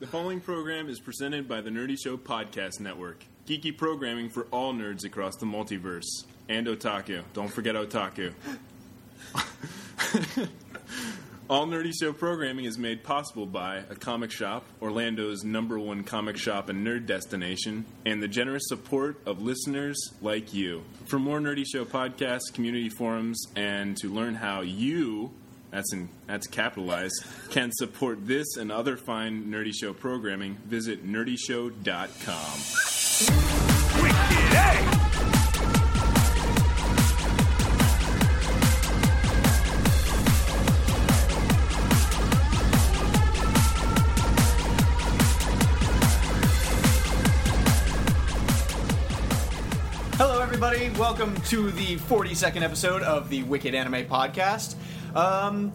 [0.00, 3.22] The following program is presented by the Nerdy Show Podcast Network.
[3.46, 6.24] Geeky programming for all nerds across the multiverse.
[6.48, 7.22] And otaku.
[7.34, 8.32] Don't forget otaku.
[11.50, 16.38] all Nerdy Show programming is made possible by a comic shop, Orlando's number one comic
[16.38, 20.82] shop and nerd destination, and the generous support of listeners like you.
[21.04, 25.30] For more Nerdy Show podcasts, community forums, and to learn how you
[25.70, 32.60] that's in that's capitalized can support this and other fine nerdy show programming visit nerdyshow.com!
[50.22, 50.90] Hello, everybody.
[50.98, 54.74] Welcome to the 42nd episode of the Wicked Anime Podcast.
[55.14, 55.72] Um,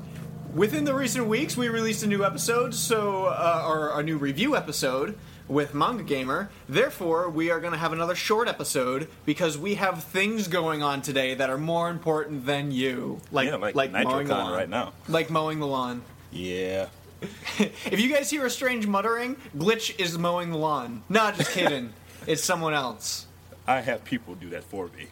[0.54, 4.56] within the recent weeks, we released a new episode, so uh, or a new review
[4.56, 6.50] episode with Manga Gamer.
[6.68, 11.02] Therefore, we are going to have another short episode because we have things going on
[11.02, 14.94] today that are more important than you, like Yeah, like mowing the lawn right now.
[15.08, 16.02] like mowing the lawn.
[16.32, 16.88] Yeah.
[17.60, 21.04] if you guys hear a strange muttering, Glitch is mowing the lawn.
[21.10, 21.94] Nah, just kidding.
[22.28, 23.26] it's someone else.
[23.68, 25.08] I have people do that for me.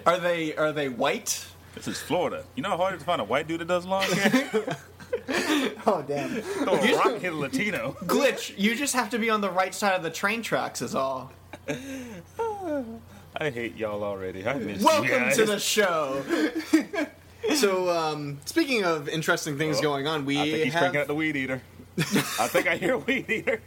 [0.06, 1.46] Are they are they white?
[1.78, 2.44] This is Florida.
[2.56, 4.76] You know how hard it is to find a white dude that does long hair?
[5.86, 6.30] Oh damn.
[6.42, 7.96] Throw a rock hit a Latino.
[8.04, 10.94] Glitch, you just have to be on the right side of the train tracks is
[10.94, 11.32] all.
[11.68, 14.46] I hate y'all already.
[14.46, 15.36] I miss you Welcome guys.
[15.36, 16.22] to the show.
[17.54, 21.00] so, um, speaking of interesting things Oh, going on, we I think he's have cranking
[21.02, 21.62] out the weed eater.
[21.98, 23.60] I think I hear weed eater.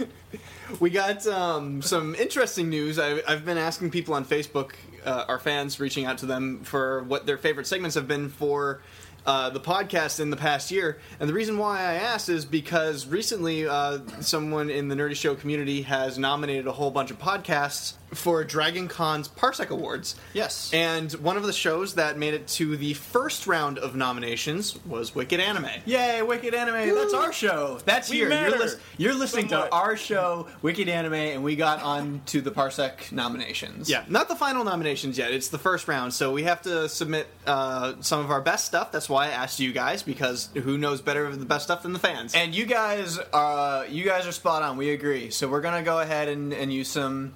[0.80, 2.98] we got um, some interesting news.
[2.98, 4.72] I, I've been asking people on Facebook,
[5.04, 8.80] uh, our fans, reaching out to them for what their favorite segments have been for.
[9.26, 13.06] Uh, the podcast in the past year, and the reason why I asked is because
[13.06, 17.94] recently uh, someone in the Nerdy Show community has nominated a whole bunch of podcasts
[18.12, 20.14] for Dragon Con's Parsec Awards.
[20.34, 20.70] Yes.
[20.72, 25.14] And one of the shows that made it to the first round of nominations was
[25.16, 25.66] Wicked Anime.
[25.86, 26.94] Yay, Wicked Anime!
[26.94, 27.80] That's our show.
[27.84, 28.28] That's We here.
[28.28, 29.70] You're, lis- you're listening Somewhat.
[29.70, 33.88] to our show, Wicked Anime, and we got on to the Parsec nominations.
[33.90, 35.32] Yeah, not the final nominations yet.
[35.32, 38.92] It's the first round, so we have to submit uh, some of our best stuff.
[38.92, 41.92] That's why I asked you guys because who knows better of the best stuff than
[41.92, 42.34] the fans?
[42.34, 44.76] And you guys, uh, you guys are spot on.
[44.76, 45.30] We agree.
[45.30, 47.34] So we're gonna go ahead and, and use some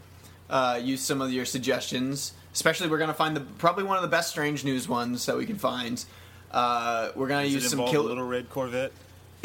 [0.51, 2.33] uh, use some of your suggestions.
[2.53, 5.47] Especially, we're gonna find the probably one of the best strange news ones that we
[5.47, 6.05] can find.
[6.51, 8.03] Uh, we're gonna Does use it some involve kill.
[8.05, 8.93] little red Corvette?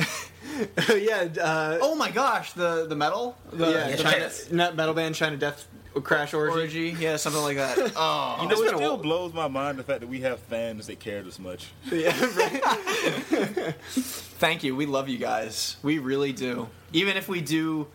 [0.98, 1.28] yeah.
[1.40, 3.38] Uh, oh my gosh, the the metal.
[3.52, 4.52] The, Yeah, China, yes.
[4.52, 5.68] not metal band China Death
[6.02, 6.60] Crash Orgy.
[6.62, 7.78] Orgy, yeah, something like that.
[7.96, 8.98] Oh, You know, It's it been still while.
[8.98, 11.68] blows my mind the fact that we have fans that care this much.
[11.92, 13.76] Yeah, right.
[13.80, 14.76] Thank you.
[14.76, 15.78] We love you guys.
[15.84, 16.70] We really do.
[16.92, 17.88] Even if we do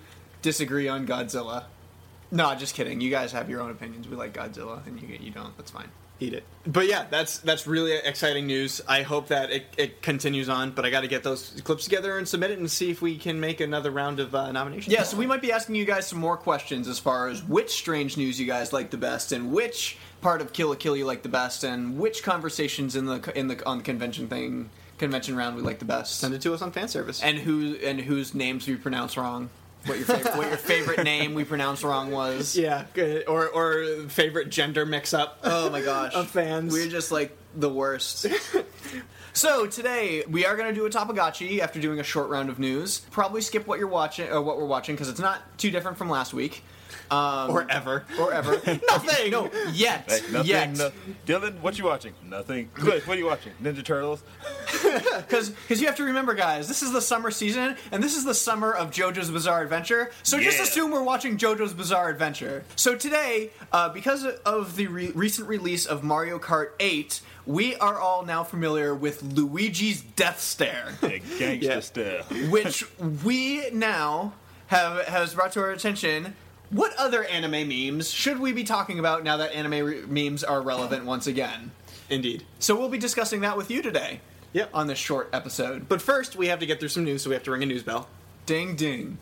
[0.43, 1.65] disagree on Godzilla.
[2.31, 3.01] No, just kidding.
[3.01, 4.07] You guys have your own opinions.
[4.09, 5.57] We like Godzilla, and you you don't.
[5.57, 5.89] That's fine.
[6.21, 6.43] Eat it.
[6.67, 8.81] But yeah, that's that's really exciting news.
[8.89, 10.73] I hope that it, it continues on.
[10.73, 13.17] But I got to get those clips together and submit it and see if we
[13.17, 14.93] can make another round of uh, nominations.
[14.93, 17.71] Yeah, so we might be asking you guys some more questions as far as which
[17.71, 21.07] strange news you guys like the best, and which part of Kill la Kill you
[21.07, 25.37] like the best, and which conversations in the in the on the convention thing convention
[25.37, 26.19] round we like the best.
[26.19, 27.23] send it to us on fan service.
[27.23, 29.49] and who and whose names we pronounce wrong.
[29.87, 32.57] What your favorite, what your favorite name we pronounced wrong was?
[32.57, 33.27] yeah, good.
[33.29, 35.39] Or or favorite gender mix up.
[35.45, 36.15] Oh my gosh.
[36.15, 36.73] Of fans.
[36.73, 38.27] We're just like the worst.
[39.33, 42.59] so today we are going to do a Tapagachi after doing a short round of
[42.59, 43.01] news.
[43.11, 46.11] Probably skip what you're watching or what we're watching because it's not too different from
[46.11, 46.63] last week.
[47.11, 48.05] Um, or ever.
[48.21, 48.53] or ever.
[48.89, 49.31] Nothing.
[49.31, 50.09] No, yet.
[50.09, 50.47] Like, nothing.
[50.49, 50.77] yet.
[50.77, 50.91] no-
[51.27, 52.13] Dylan, what you watching?
[52.25, 52.71] Nothing.
[52.75, 53.07] Good.
[53.07, 53.53] What are you watching?
[53.63, 54.23] Ninja Turtles.
[55.29, 58.35] Because you have to remember, guys, this is the summer season, and this is the
[58.35, 60.11] summer of JoJo's Bizarre Adventure.
[60.23, 62.65] So just assume we're watching JoJo's Bizarre Adventure.
[62.77, 67.99] So today, uh, because of the re- recent release of Mario Kart 8, we are
[67.99, 71.81] all now familiar with Luigi's Death Stare, The gangster Yeah.
[71.81, 72.51] style.
[72.51, 72.85] which
[73.25, 74.33] we now
[74.69, 76.35] have has brought to our attention.
[76.71, 80.61] What other anime memes should we be talking about now that anime re- memes are
[80.61, 81.71] relevant once again?
[82.11, 82.45] Indeed.
[82.59, 84.21] So we'll be discussing that with you today.
[84.55, 84.71] Yep.
[84.73, 85.89] on this short episode.
[85.89, 87.67] But first, we have to get through some news, so we have to ring a
[87.67, 88.09] news bell.
[88.47, 89.19] Ding ding,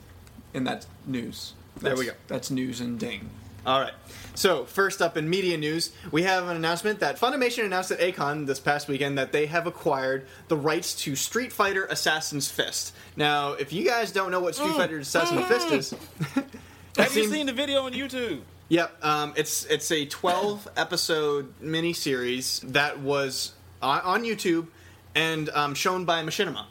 [0.55, 1.55] and that's news.
[1.79, 2.13] There we go.
[2.29, 3.29] That's news and ding.
[3.67, 3.93] All right.
[4.37, 8.47] So, first up in media news, we have an announcement that Funimation announced at A-Kon
[8.47, 12.95] this past weekend that they have acquired the rights to Street Fighter Assassin's Fist.
[13.17, 14.77] Now, if you guys don't know what Street mm.
[14.77, 15.49] Fighter Assassin's mm.
[15.49, 15.95] Fist is,
[16.97, 18.41] Have you seen the video on YouTube?
[18.69, 24.67] Yep, um, it's it's a 12 episode miniseries that was on, on YouTube
[25.15, 26.65] and um, shown by Machinima,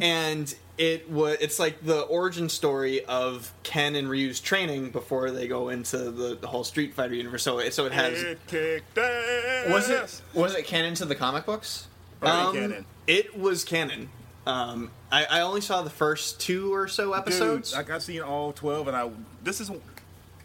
[0.00, 5.46] and it was it's like the origin story of Ken and Ryu's training before they
[5.46, 7.42] go into the, the whole Street Fighter universe.
[7.44, 9.70] So it, so it has It kicked ass.
[9.70, 11.86] Was it was it canon to the comic books?
[12.20, 12.86] Very um, canon.
[13.06, 14.08] it was canon.
[14.44, 17.70] Um, I, I only saw the first two or so episodes.
[17.70, 19.10] Dude, like I've seen all twelve, and I
[19.42, 19.80] this is like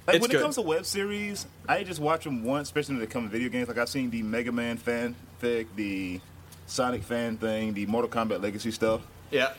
[0.07, 0.39] It's when good.
[0.39, 3.29] it comes to web series, I just watch them once, especially when they come to
[3.29, 3.67] video games.
[3.67, 6.21] Like I've seen the Mega Man fan fic, the
[6.67, 9.01] Sonic fan thing, the Mortal Kombat Legacy stuff.
[9.31, 9.51] yeah.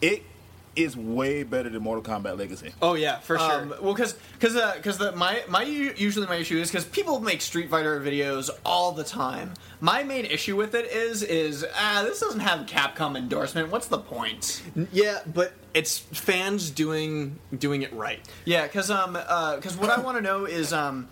[0.00, 0.22] It
[0.76, 2.72] is way better than Mortal Kombat Legacy.
[2.80, 3.62] Oh yeah, for sure.
[3.62, 7.40] Um, well, because because because the my my usually my issue is because people make
[7.40, 9.54] Street Fighter videos all the time.
[9.80, 13.70] My main issue with it is is ah this doesn't have Capcom endorsement.
[13.70, 14.62] What's the point?
[14.92, 18.20] Yeah, but it's fans doing doing it right.
[18.44, 21.08] Yeah, because um because what I want to know is um.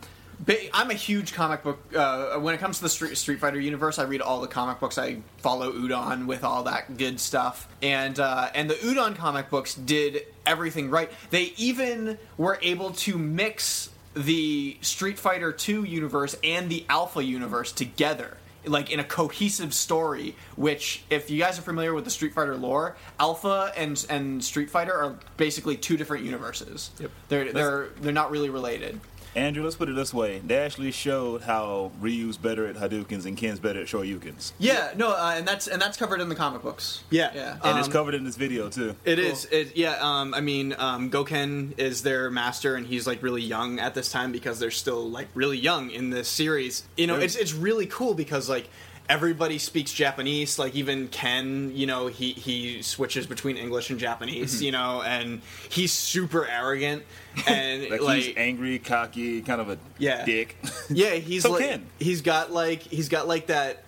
[0.73, 1.81] I'm a huge comic book.
[1.95, 4.81] Uh, when it comes to the Street, Street Fighter universe, I read all the comic
[4.81, 4.99] books.
[4.99, 9.75] I follow Udon with all that good stuff, and uh, and the Udon comic books
[9.75, 11.11] did everything right.
[11.31, 17.73] They even were able to mix the Street Fighter 2 universe and the Alpha universe
[17.73, 18.37] together.
[18.67, 22.57] Like in a cohesive story, which, if you guys are familiar with the Street Fighter
[22.57, 26.91] lore, Alpha and and Street Fighter are basically two different universes.
[26.99, 27.11] Yep.
[27.29, 29.01] They're they're they're not really related.
[29.37, 33.37] Andrew, let's put it this way: they actually showed how Ryu's better at Hadoukens and
[33.37, 36.63] Ken's better at Shoryukens, Yeah, no, uh, and that's and that's covered in the comic
[36.63, 37.03] books.
[37.11, 37.31] Yeah.
[37.35, 37.57] yeah.
[37.65, 38.95] and it's Um, covered in this video too.
[39.05, 39.25] It Cool.
[39.25, 39.45] is.
[39.47, 39.99] It, yeah.
[40.01, 44.11] Um, I mean, um, Gouken is their master, and he's like really young at this
[44.11, 46.85] time because they're still like really young in this series.
[46.97, 48.69] You know, They're- it's it's really cool because like
[49.09, 50.59] everybody speaks Japanese.
[50.59, 54.57] Like even Ken, you know, he he switches between English and Japanese.
[54.57, 54.65] Mm-hmm.
[54.65, 57.03] You know, and he's super arrogant
[57.47, 60.25] and Like, like, he's angry, cocky, kind of a Yeah.
[60.25, 60.57] dick.
[60.91, 61.87] Yeah, he's So like Ken.
[61.99, 63.83] he's got like he's got like that.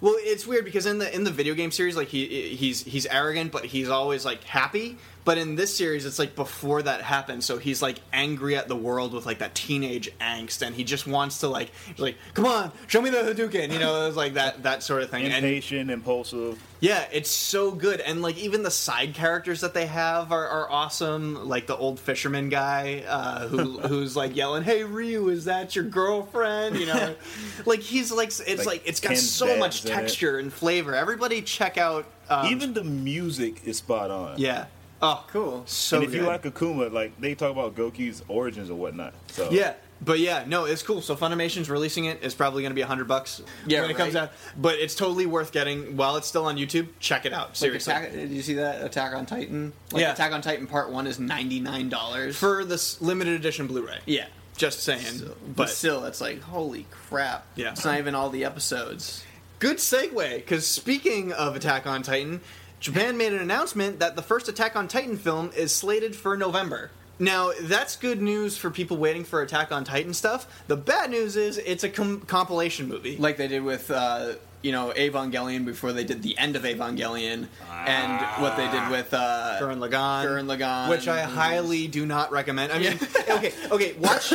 [0.00, 2.26] Well, it's weird because in the in the video game series, like he
[2.56, 4.98] he's he's arrogant, but he's always like happy.
[5.24, 8.74] But in this series, it's like before that happens, so he's like angry at the
[8.74, 12.72] world with like that teenage angst, and he just wants to like like, come on,
[12.88, 15.24] show me the Hadouken, you know, it's like that that sort of thing.
[15.26, 16.60] And Impatient, impulsive.
[16.80, 20.68] yeah, it's so good, and like even the side characters that they have are, are
[20.68, 21.48] awesome.
[21.48, 25.84] Like the old fisherman guy uh, who who's like yelling, "Hey Ryu, is that your
[25.84, 27.14] girlfriend?" You know,
[27.64, 30.96] like he's like it's like, Like it's got so much texture and flavor.
[30.96, 34.38] Everybody check out um, Even the music is spot on.
[34.38, 34.64] yeah.
[35.02, 35.64] Oh, Cool.
[35.66, 36.20] So and if good.
[36.20, 39.14] you like Akuma, like they talk about Goku's origins or whatnot.
[39.28, 41.02] So Yeah, but yeah, no, it's cool.
[41.02, 42.20] So Funimation's releasing it.
[42.22, 44.30] It's probably going to be hundred bucks Yeah, when it comes out.
[44.56, 46.86] But it's totally worth getting while it's still on YouTube.
[47.00, 47.48] Check it out.
[47.48, 47.92] Like Seriously.
[47.92, 49.72] Attack, did you see that Attack on Titan?
[49.92, 50.12] Like Yeah.
[50.12, 52.36] Attack on Titan Part One is ninety nine dollars.
[52.36, 53.98] for this limited edition Blu-ray.
[54.06, 54.26] yeah,
[54.56, 55.18] Just saying.
[55.20, 57.44] but but still, it's like holy crap.
[57.56, 57.72] Yeah.
[57.72, 59.24] it's not even all the episodes.
[59.58, 62.40] Good segue, because speaking of Attack on Titan,
[62.82, 66.90] Japan made an announcement that the first Attack on Titan film is slated for November.
[67.20, 70.64] Now, that's good news for people waiting for Attack on Titan stuff.
[70.66, 73.16] The bad news is it's a com- compilation movie.
[73.18, 77.48] like they did with uh, you know Evangelion before they did the end of Evangelion,
[77.70, 82.30] and what they did with uh, Gurren Lagann, Gurren Lagann, which I highly do not
[82.30, 82.72] recommend.
[82.72, 84.32] I mean, okay, okay, watch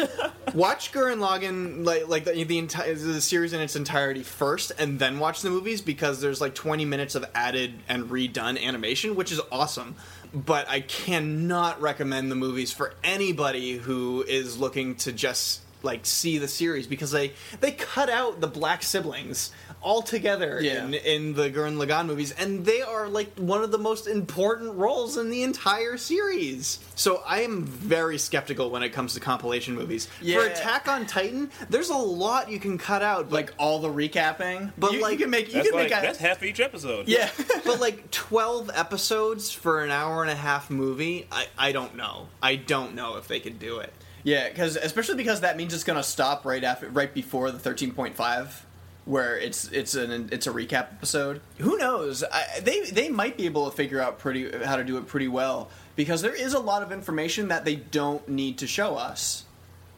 [0.54, 5.00] watch Gurren Lagann like like the, the entire the series in its entirety first, and
[5.00, 9.32] then watch the movies because there's like 20 minutes of added and redone animation, which
[9.32, 9.96] is awesome.
[10.34, 16.38] But I cannot recommend the movies for anybody who is looking to just like see
[16.38, 19.52] the series because they they cut out the black siblings
[19.84, 20.86] altogether Yeah.
[20.86, 24.74] in in the Gurren Lagann movies, and they are like one of the most important
[24.76, 26.80] roles in the entire series.
[26.96, 30.08] So I am very skeptical when it comes to compilation movies.
[30.22, 30.40] Yeah.
[30.40, 33.90] For Attack on Titan, there's a lot you can cut out, but like all the
[33.90, 34.72] recapping.
[34.78, 37.08] But, you, like, you can make you can like make a that's half each episode.
[37.08, 37.30] yeah.
[37.66, 42.28] but like 12 episodes for an hour and a half movie, I I don't know.
[42.42, 43.94] I don't know if they could do it.
[44.28, 47.60] Yeah, because especially because that means it's going to stop right after, right before the
[47.60, 48.66] thirteen point five,
[49.06, 51.40] where it's it's an it's a recap episode.
[51.60, 52.26] Who knows?
[52.26, 55.30] I, they they might be able to figure out pretty how to do it pretty
[55.30, 59.46] well because there is a lot of information that they don't need to show us.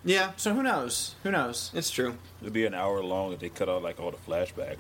[0.06, 1.16] Yeah, So who knows?
[1.24, 1.72] Who knows?
[1.74, 2.16] it's true.
[2.42, 4.78] It'd be an hour long if they cut out like all the flashbacks.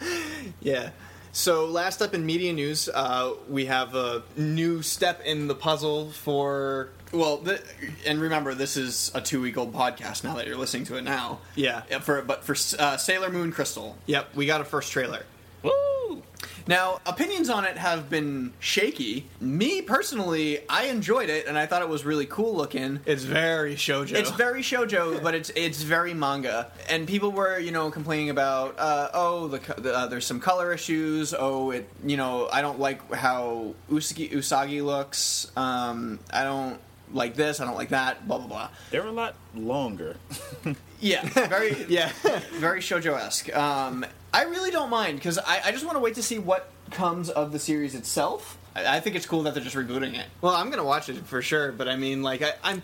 [0.60, 0.90] Yeah.
[1.32, 6.10] So last up in media news, uh, we have a new step in the puzzle
[6.10, 6.90] for.
[7.12, 7.62] Well, th-
[8.06, 10.24] and remember, this is a two-week-old podcast.
[10.24, 11.82] Now that you're listening to it now, Yeah.
[12.00, 15.24] For but for uh, Sailor Moon Crystal, yep, we got a first trailer.
[15.62, 16.22] Woo!
[16.68, 19.26] Now, opinions on it have been shaky.
[19.40, 22.98] Me personally, I enjoyed it and I thought it was really cool looking.
[23.06, 24.14] It's very shojo.
[24.16, 26.70] It's very shojo, but it's it's very manga.
[26.90, 30.72] And people were, you know, complaining about, uh, oh, the, the uh, there's some color
[30.72, 31.32] issues.
[31.38, 35.50] Oh, it, you know, I don't like how Usagi, Usagi looks.
[35.56, 36.80] Um, I don't
[37.12, 37.60] like this.
[37.60, 38.26] I don't like that.
[38.26, 38.68] Blah blah blah.
[38.90, 40.16] They're a lot longer.
[41.00, 42.10] Yeah, very yeah,
[42.54, 43.54] very shojo esque.
[43.54, 46.70] Um, I really don't mind because I, I just want to wait to see what
[46.90, 48.58] comes of the series itself.
[48.74, 50.26] I, I think it's cool that they're just rebooting it.
[50.40, 52.82] Well, I'm gonna watch it for sure, but I mean, like, I, I'm.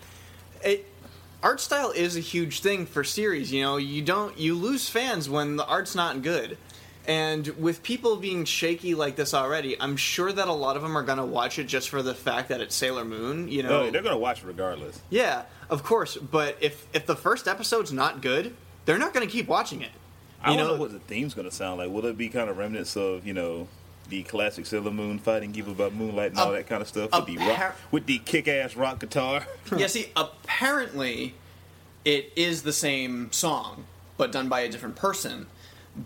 [0.65, 0.87] It,
[1.43, 3.53] art style is a huge thing for series.
[3.53, 6.57] You know, you don't you lose fans when the art's not good,
[7.07, 10.97] and with people being shaky like this already, I'm sure that a lot of them
[10.97, 13.49] are gonna watch it just for the fact that it's Sailor Moon.
[13.49, 15.01] You oh, know, No, they're gonna watch regardless.
[15.11, 16.17] yeah, of course.
[16.17, 18.55] But if if the first episode's not good,
[18.85, 19.91] they're not gonna keep watching it.
[20.43, 21.91] I You don't know, know- what the theme's gonna sound like.
[21.91, 23.69] Will it be kind of remnants of you know
[24.09, 27.27] the classic Sailor Moon fighting people about moonlight and all that kind of stuff with
[27.27, 29.47] the rock, with the kick-ass rock guitar?
[29.77, 31.35] yeah, see, apparently
[32.05, 33.85] it is the same song,
[34.17, 35.47] but done by a different person.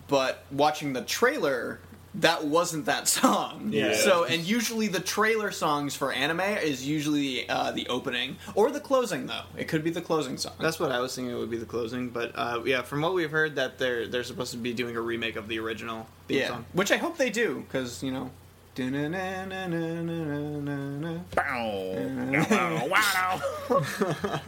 [0.08, 1.80] But watching the trailer,
[2.16, 3.70] that wasn't that song.
[3.72, 3.94] Yeah.
[3.94, 8.80] So, and usually the trailer songs for anime is usually uh, the opening or the
[8.80, 9.44] closing, though.
[9.56, 10.54] It could be the closing song.
[10.58, 13.14] That's what I was thinking it would be the closing, but uh, yeah, from what
[13.14, 16.38] we've heard, that they're they're supposed to be doing a remake of the original theme
[16.38, 16.64] yeah, song.
[16.72, 18.30] which I hope they do because you know.
[21.34, 22.88] Bow.
[22.88, 23.40] wow.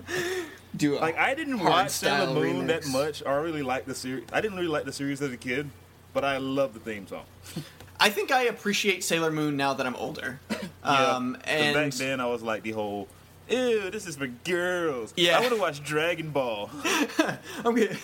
[0.77, 4.25] Do Like I didn't watch Sailor style Moon that much, or really like the series.
[4.33, 5.71] I didn't really like the series as a kid,
[6.13, 7.25] but I love the theme song.
[8.01, 10.41] I think I appreciate Sailor Moon now that I'm older.
[10.85, 11.53] Um, Yeah.
[11.53, 13.09] and back then I was like the whole,
[13.51, 15.13] ew, this is for girls.
[15.17, 15.37] Yeah.
[15.37, 16.71] I want to watch Dragon Ball.
[17.65, 17.99] I'm good.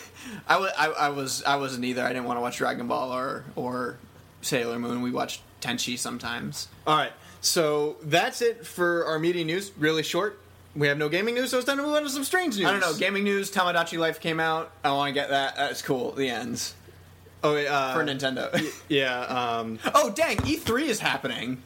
[0.47, 2.03] I, wa- I, I was I wasn't either.
[2.03, 3.97] I didn't want to watch Dragon Ball or or
[4.43, 5.01] Sailor Moon.
[5.01, 6.69] We watched Tenchi sometimes.
[6.87, 9.73] All right, so that's it for our media news.
[9.79, 10.41] Really short.
[10.77, 12.67] We have no gaming news, so it's time to move on to some strange news.
[12.67, 12.95] I don't know.
[12.95, 13.51] Gaming news.
[13.53, 14.73] Tomodachi Life came out.
[14.83, 15.55] I want to get that.
[15.57, 16.11] That's cool.
[16.13, 16.75] The ends
[17.45, 18.51] Oh, uh, for Nintendo.
[18.89, 19.21] yeah.
[19.21, 20.39] Um, oh dang!
[20.39, 21.63] E3 is happening.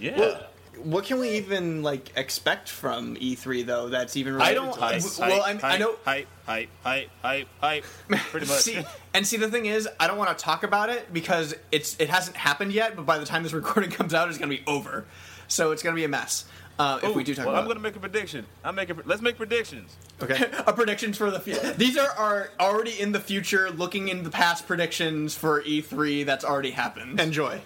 [0.00, 0.40] Yeah.
[0.84, 3.88] What can we even like expect from E3 though?
[3.88, 5.20] That's even related I don't- To Hype, this?
[5.20, 7.84] I- well, hype, I'm- I know- hype, hype, hype, hype, hype.
[8.30, 8.58] Pretty much.
[8.60, 11.96] See, and see, the thing is, I don't want to talk about it because it's
[11.98, 12.96] it hasn't happened yet.
[12.96, 15.04] But by the time this recording comes out, it's going to be over.
[15.48, 16.44] So it's going to be a mess
[16.78, 18.46] uh, if Ooh, we do talk well, about I'm going to make a prediction.
[18.62, 19.00] I'm making.
[19.04, 19.96] Let's make predictions.
[20.22, 20.44] Okay.
[20.66, 21.72] a predictions for the future.
[21.72, 26.44] These are, are already in the future, looking in the past predictions for E3 that's
[26.44, 27.18] already happened.
[27.18, 27.60] Enjoy.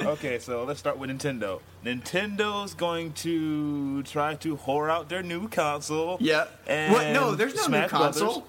[0.00, 1.60] Okay, so let's start with Nintendo.
[1.84, 6.18] Nintendo's going to try to whore out their new console.
[6.20, 6.46] yeah.
[6.66, 7.08] And what?
[7.08, 8.26] No, there's no Smash new console.
[8.26, 8.48] Brothers.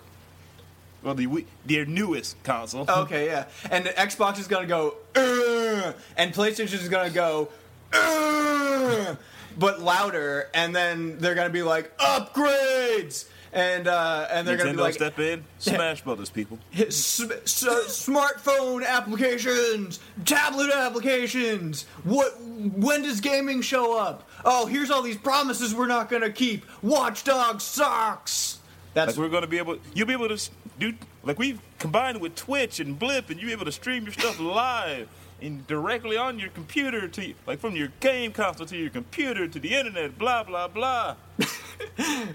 [1.03, 2.85] Well, the their newest console.
[2.89, 3.45] Okay, yeah.
[3.69, 7.49] And the Xbox is gonna go, "Ugh," and PlayStation is gonna go,
[7.91, 9.17] "Ugh,"
[9.57, 14.77] but louder, and then they're gonna be like upgrades, and uh, and they're gonna be
[14.77, 16.59] like step in, Smash Brothers, people.
[16.75, 21.83] S- s- smartphone applications, tablet applications.
[22.03, 22.39] What?
[22.41, 24.27] When does gaming show up?
[24.43, 26.65] Oh, here's all these promises we're not gonna keep.
[26.81, 28.59] Watch Dogs sucks.
[28.93, 30.93] That's Like we're gonna be able, you'll be able to do
[31.23, 35.07] like we've combined with Twitch and Blip, and you're able to stream your stuff live
[35.43, 39.59] and directly on your computer to like from your game console to your computer to
[39.59, 40.17] the internet.
[40.17, 41.15] Blah blah blah.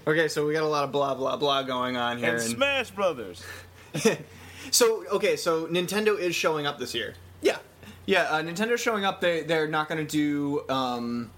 [0.07, 2.29] Okay, so we got a lot of blah blah blah going on here.
[2.33, 3.43] And and- Smash Brothers.
[4.71, 7.15] so okay, so Nintendo is showing up this year.
[7.41, 7.57] yeah,
[8.05, 8.23] yeah.
[8.23, 9.21] Uh, Nintendo's showing up.
[9.21, 10.63] They they're not gonna do.
[10.69, 11.31] Um,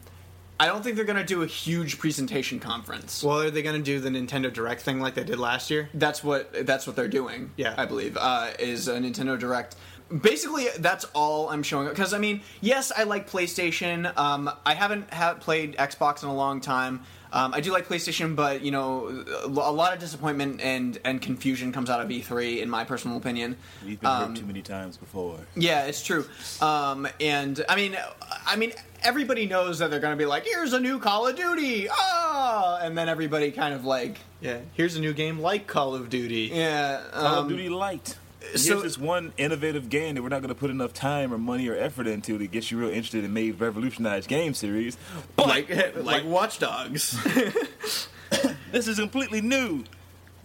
[0.60, 3.24] I don't think they're gonna do a huge presentation conference.
[3.24, 5.90] Well, are they going to do the Nintendo Direct thing like they did last year?
[5.94, 7.52] That's what that's what they're doing.
[7.58, 7.74] Yeah.
[7.78, 9.76] I believe uh, is a Nintendo Direct.
[10.20, 14.16] Basically, that's all I'm showing up because I mean, yes, I like PlayStation.
[14.18, 17.02] Um, I haven't ha- played Xbox in a long time.
[17.34, 21.72] Um, I do like PlayStation, but you know, a lot of disappointment and and confusion
[21.72, 23.56] comes out of E3, in my personal opinion.
[23.86, 25.40] We've been Um, hurt too many times before.
[25.56, 26.26] Yeah, it's true.
[26.60, 27.98] Um, and I mean,
[28.46, 31.38] I mean, everybody knows that they're going to be like, "Here's a new Call of
[31.38, 34.58] Duty," ah, and then everybody kind of like, Yeah.
[34.74, 36.52] Here's a new game like Call of Duty.
[36.54, 38.18] yeah, Call um, of Duty Light.
[38.56, 41.38] So- Here's this one innovative game that we're not going to put enough time or
[41.38, 44.98] money or effort into to get you real interested in may revolutionize game series.
[45.36, 47.18] But Like like Watch Dogs.
[48.72, 49.84] this is completely new.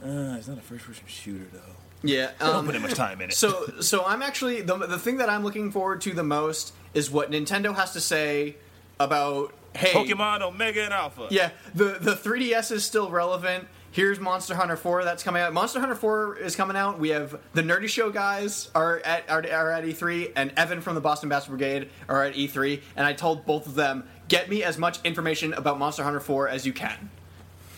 [0.03, 1.61] Uh, it's not a first-person shooter though.
[2.03, 2.31] Yeah.
[2.39, 3.35] Don't Um, put that much time in it.
[3.35, 7.11] so so I'm actually the the thing that I'm looking forward to the most is
[7.11, 8.57] what Nintendo has to say
[9.01, 11.29] about hey Pokemon Omega and Alpha.
[11.31, 13.67] Yeah, the the 3DS is still relevant.
[13.97, 15.55] Here's Monster Hunter 4 that's coming out.
[15.55, 16.99] Monster Hunter 4 is coming out.
[16.99, 20.97] We have the Nerdy Show guys are at are, are at E3 and Evan from
[20.97, 24.63] the Boston Bass Brigade are at E3 and I told both of them get me
[24.63, 27.09] as much information about Monster Hunter 4 as you can.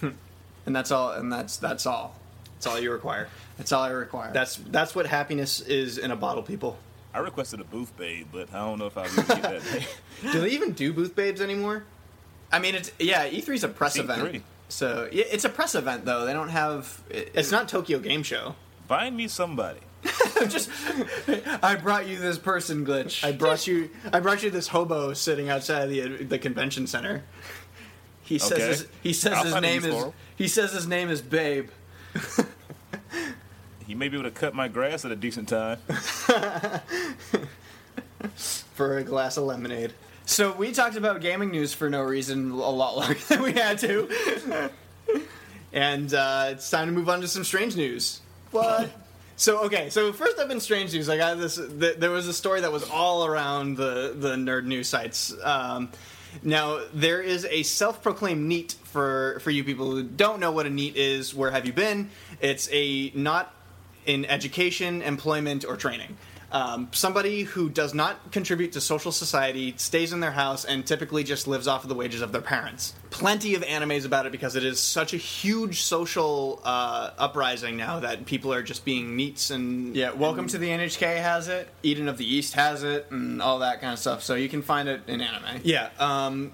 [0.01, 0.09] Hmm.
[0.67, 2.17] and that's all and that's that's all.
[2.55, 3.29] That's all you require.
[3.57, 4.33] That's all I require.
[4.33, 6.79] That's that's what happiness is in a bottle, people.
[7.15, 9.89] I requested a booth babe, but I don't know if I'll be get that.
[10.33, 11.85] Do they even do booth babes anymore?
[12.51, 13.29] I mean, it's yeah.
[13.29, 14.01] E3's a press E3.
[14.01, 16.25] event, so yeah, it's a press event though.
[16.27, 17.03] They don't have.
[17.11, 18.55] It, It's not Tokyo Game Show.
[18.87, 19.81] Find me somebody.
[20.49, 20.71] just.
[21.63, 23.25] I brought you this person glitch.
[23.25, 23.91] I brought you.
[24.13, 27.25] I brought you this hobo sitting outside the the convention center.
[28.23, 28.67] he says Okay.
[28.69, 31.69] his, he says I'll his name is for he says his name is Babe.
[33.87, 35.79] He may be able to cut my grass at a decent time.
[38.75, 39.95] for a glass of lemonade.
[40.29, 43.79] So we talked about gaming news for no reason a lot longer than we had
[43.79, 44.71] to.
[45.73, 48.21] And uh, it's time to move on to some strange news.
[48.51, 48.91] What?
[49.37, 51.57] so okay, so first up in strange news, I got this.
[51.57, 55.35] Th- there was a story that was all around the the nerd news sites.
[55.43, 55.91] Um,
[56.43, 60.71] now there is a self-proclaimed NEET for for you people who don't know what a
[60.71, 61.35] NEET is.
[61.35, 62.11] Where have you been?
[62.43, 63.55] It's a not
[64.05, 66.19] in education, employment, or training.
[66.51, 71.25] Um, somebody who does not contribute to social society, stays in their house, and typically
[71.25, 72.95] just lives off of the wages of their parents.
[73.11, 78.01] Plenty of animes about it because it is such a huge social uh, uprising now
[78.01, 81.69] that people are just being NEETs and Yeah, Welcome to the NHK has it.
[81.83, 84.23] Eden of the East has it, and all that kind of stuff.
[84.23, 85.61] So you can find it in anime.
[85.65, 85.91] Yeah.
[85.99, 86.53] Um,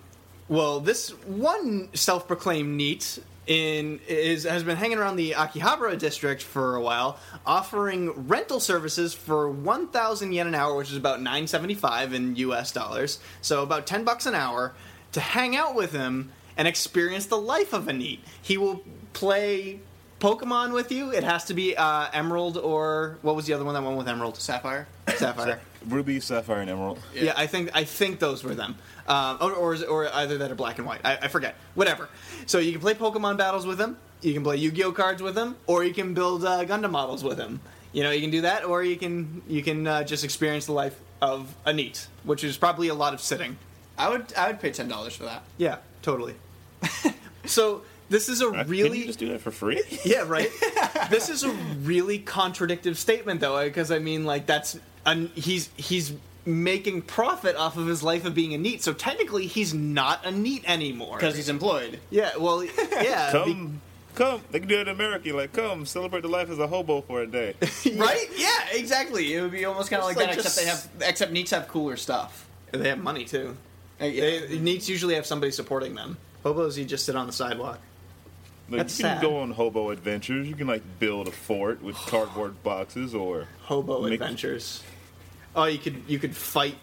[0.49, 6.77] well, this one self-proclaimed NEET in is has been hanging around the Akihabara district for
[6.77, 12.37] a while, offering rental services for 1,000 yen an hour, which is about 9.75 in
[12.37, 12.73] U.S.
[12.73, 13.19] dollars.
[13.41, 14.75] So about 10 bucks an hour
[15.13, 18.21] to hang out with him and experience the life of a NEET.
[18.41, 19.81] He will play.
[20.21, 21.11] Pokemon with you.
[21.13, 24.09] It has to be uh, Emerald or what was the other one that went with
[24.09, 24.39] Emerald?
[24.39, 24.87] Sapphire.
[25.17, 25.61] Sapphire.
[25.87, 26.99] Ruby, Sapphire, and Emerald.
[27.15, 30.55] Yeah, I think I think those were them, um, or, or or either that or
[30.55, 31.01] black and white.
[31.05, 31.55] I, I forget.
[31.75, 32.09] Whatever.
[32.47, 33.97] So you can play Pokemon battles with him.
[34.23, 37.39] You can play Yu-Gi-Oh cards with him, or you can build uh, Gundam models with
[37.39, 37.61] him.
[37.93, 40.73] You know, you can do that, or you can you can uh, just experience the
[40.73, 43.57] life of a NEET, which is probably a lot of sitting.
[43.97, 45.43] I would I would pay ten dollars for that.
[45.59, 46.35] Yeah, totally.
[47.45, 49.83] so this is a Uh, Can really you just do that for free?
[50.05, 50.51] yeah, right.
[51.11, 56.13] this is a really contradictive statement, though, because I mean, like that's an, he's he's
[56.47, 58.83] making profit off of his life of being a NEET.
[58.83, 62.01] So technically, he's not a NEET anymore Because he's employed.
[62.11, 62.37] yeah.
[62.39, 63.81] Well, yeah, Come,
[64.15, 64.41] come.
[64.51, 65.33] They can do it in America.
[65.33, 67.55] Like, come, celebrate the life as a hobo for a day.
[67.97, 68.27] Right?
[68.37, 69.35] Yeah, exactly.
[69.35, 71.51] It would be almost kind of like It's that, like except they have except NEETs
[71.51, 72.47] have cooler stuff.
[72.73, 73.57] be- they have money too.
[74.01, 74.41] Uh, yeah.
[74.49, 76.17] They, NEETs usually have somebody supporting them.
[76.43, 77.79] Hobos, you just sit on the sidewalk.
[78.69, 79.23] Like, That's you can sad.
[79.23, 80.49] go on hobo adventures.
[80.49, 84.83] You can like build a fort with cardboard boxes, or Hobo Make- adventures.
[85.57, 86.77] Oh, you could you could fight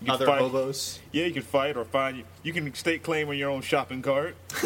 [0.00, 1.00] you can other fight- hobos.
[1.12, 2.24] Yeah, you can fight or find.
[2.42, 4.36] You can stake claim on your own shopping cart.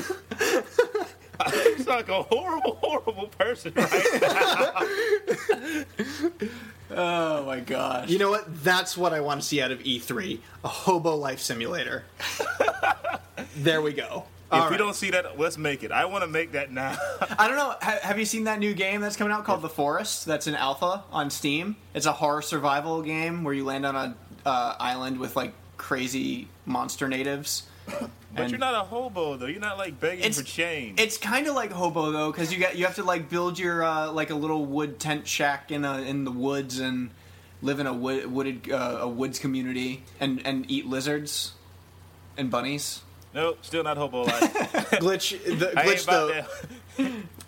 [1.46, 4.87] it's like a horrible, horrible person, right?
[6.90, 8.09] oh my gosh.
[8.09, 8.64] You know what?
[8.64, 12.05] That's what I want to see out of E3: a hobo life simulator.
[13.57, 14.24] there we go.
[14.52, 15.92] If All we don't see that, let's make it.
[15.92, 16.96] I want to make that now.
[17.38, 17.74] I don't know.
[17.80, 20.26] Ha- have you seen that new game that's coming out called The Forest?
[20.26, 21.76] That's in alpha on Steam.
[21.94, 26.48] It's a horror survival game where you land on a uh, island with like crazy
[26.66, 27.62] monster natives.
[27.86, 29.46] but And- you're not a hobo though.
[29.46, 31.00] You're not like begging for change.
[31.00, 33.84] It's kind of like hobo though, because you got you have to like build your
[33.84, 37.10] uh, like a little wood tent shack in a in the woods and
[37.62, 41.52] live in a wood, wooded uh, a woods community and and eat lizards
[42.36, 43.02] and bunnies.
[43.34, 44.40] Nope, still not hobo life.
[45.00, 45.42] glitch.
[45.44, 46.44] The glitch though.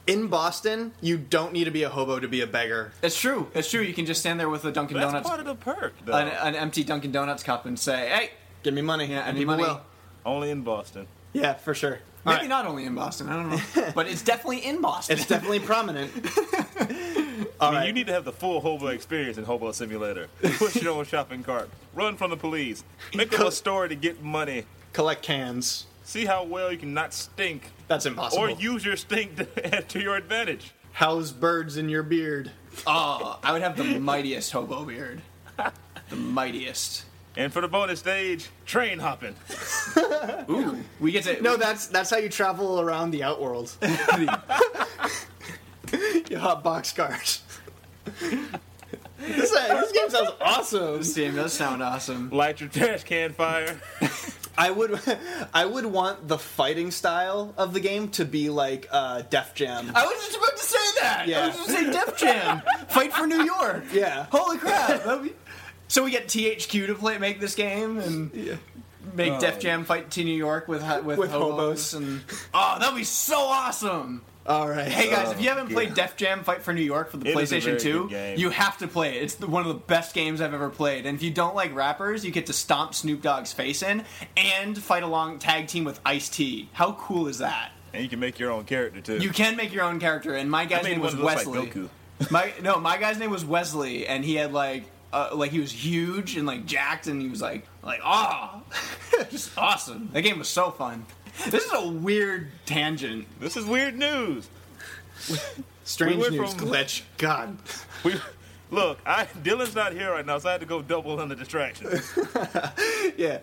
[0.07, 2.93] In Boston, you don't need to be a hobo to be a beggar.
[3.03, 3.49] It's true.
[3.55, 3.83] It's true.
[3.83, 6.15] You can just stand there with a Dunkin' That's Donuts, part of the perk, though.
[6.17, 8.31] an, an empty Dunkin' Donuts cup, and say, "Hey,
[8.63, 9.65] Give me money, Yeah, and any people money?
[9.65, 9.81] will.
[10.25, 11.07] Only in Boston.
[11.33, 12.01] Yeah, for sure.
[12.25, 12.49] All maybe right.
[12.49, 13.29] not only in Boston.
[13.29, 16.11] I don't know, but it's definitely in Boston." It's definitely prominent.
[17.61, 17.87] I mean, right.
[17.87, 20.27] you need to have the full hobo experience in Hobo Simulator.
[20.43, 21.71] Push your own shopping cart.
[21.95, 22.83] Run from the police.
[23.15, 24.65] Make up a story to get money.
[24.93, 25.87] Collect cans.
[26.05, 27.71] See how well you can not stink.
[27.89, 28.45] That's impossible.
[28.45, 30.73] Or use your stink to, to your advantage.
[30.93, 32.51] house birds in your beard.
[32.87, 35.23] oh, I would have the mightiest hobo beard.
[36.11, 37.07] The mightiest.
[37.37, 39.35] And for the bonus stage, train hopping.
[40.51, 43.75] Ooh, we get to No, that's that's how you travel around the outworld.
[46.29, 47.43] you hot box cars.
[49.19, 50.99] this, uh, this game sounds awesome.
[50.99, 52.29] This game does sound awesome.
[52.31, 53.81] Light your trash can fire.
[54.57, 55.01] I would,
[55.55, 59.91] I would want the fighting style of the game to be like uh, Def Jam.
[59.95, 61.25] I was just about to say that.
[61.29, 61.45] Yeah.
[61.45, 63.85] I was just say Def Jam, fight for New York.
[63.93, 64.27] Yeah.
[64.31, 65.23] Holy crap!
[65.23, 65.33] Be-
[65.89, 68.59] So we get THQ to play, make this game, and
[69.13, 71.93] make Def Jam fight to New York with with, With hobos.
[71.93, 71.95] hobos.
[71.95, 72.23] and
[72.55, 74.23] oh, that'd be so awesome.
[74.45, 74.89] All right.
[74.89, 75.75] Hey guys, if you haven't yeah.
[75.75, 78.51] played Def Jam Fight for New York for the It is a PlayStation 2, you
[78.51, 79.23] have to play it.
[79.23, 81.07] It's the, one of the best games I've ever played.
[81.07, 84.05] And if you don't like rappers, you get to stomp Snoop Dogg's face in
[84.37, 86.69] and fight along tag team with Ice T.
[86.73, 87.71] How cool is that?
[87.95, 89.19] And you can make your own character too.
[89.19, 91.55] You can make your own character, and my guy's made name was that looks like
[91.55, 91.69] Wesley.
[91.69, 91.89] Goku.
[92.31, 95.71] my no, my guy's name was Wesley, and he had like uh, like he was
[95.71, 98.63] huge and like jacked, and he was like like ah,
[99.31, 100.09] just awesome.
[100.13, 101.05] That game was so fun.
[101.49, 103.27] This is a weird tangent.
[103.41, 104.49] This is weird news.
[105.85, 107.03] Strange we news from- glitch.
[107.19, 107.57] God.
[108.05, 108.15] We
[108.71, 108.99] look.
[109.07, 111.89] I Dylan's not here right now, so I had to go double on the distraction.
[113.17, 113.39] Yeah.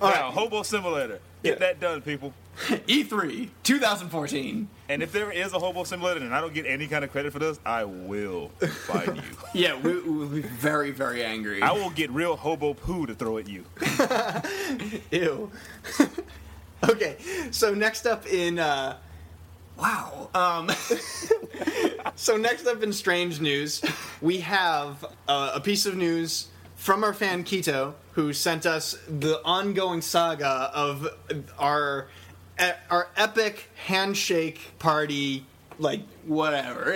[0.00, 1.20] now, Hobo Simulator.
[1.42, 1.66] Get Yeah.
[1.66, 2.32] that done, people.
[2.68, 4.68] E3 2014.
[4.88, 7.32] And if there is a Hobo Simulator and I don't get any kind of credit
[7.32, 8.48] for this, I will
[8.86, 9.22] find you.
[9.54, 11.62] Yeah, we, we'll be very very angry.
[11.62, 13.64] I will get real hobo poo to throw at you.
[15.10, 15.50] Ew.
[16.88, 17.16] okay.
[17.50, 18.98] So next up in uh,
[19.78, 20.30] wow.
[20.34, 20.70] Um,
[22.16, 23.82] so next up in strange news,
[24.20, 29.40] we have uh, a piece of news from our fan Keto, who sent us the
[29.44, 31.08] ongoing saga of
[31.58, 32.08] our
[32.90, 35.46] our epic handshake party.
[35.78, 36.94] Like whatever.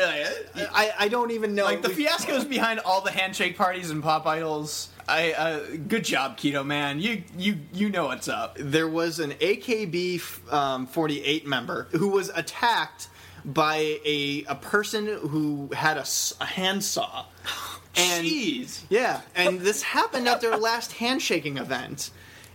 [0.72, 1.64] I, I don't even know.
[1.64, 4.90] like the fiascos behind all the handshake parties and pop idols.
[5.08, 7.00] I uh, good job, Keto man.
[7.00, 8.56] You you you know what's up.
[8.58, 13.08] there was an AKB um, 48 member who was attacked
[13.44, 16.04] by a, a person who had a,
[16.40, 17.26] a handsaw.
[17.98, 18.82] And Jeez.
[18.90, 22.10] yeah, and this happened at their last handshaking event.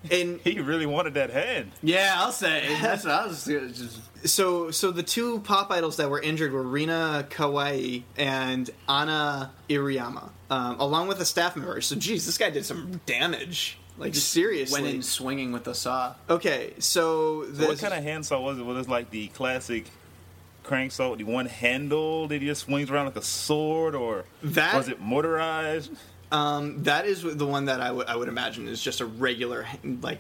[0.09, 1.71] And He really wanted that hand.
[1.83, 2.75] Yeah, I'll say.
[2.81, 3.99] That's what I was just.
[4.27, 10.29] so so the two pop idols that were injured were Rina Kawaei and Anna Iriyama,
[10.49, 11.79] um, along with a staff member.
[11.81, 13.77] So geez, this guy did some damage.
[13.97, 14.81] Like seriously.
[14.81, 16.15] Went in swinging with the saw.
[16.29, 18.63] okay, so So what kind of handsaw was it?
[18.63, 19.85] Was it like the classic
[20.63, 24.25] crank saw with the one handle that he just swings around like a sword, or
[24.41, 25.91] That- was it motorized?
[26.31, 29.67] Um, that is the one that I would would imagine is just a regular
[30.01, 30.19] like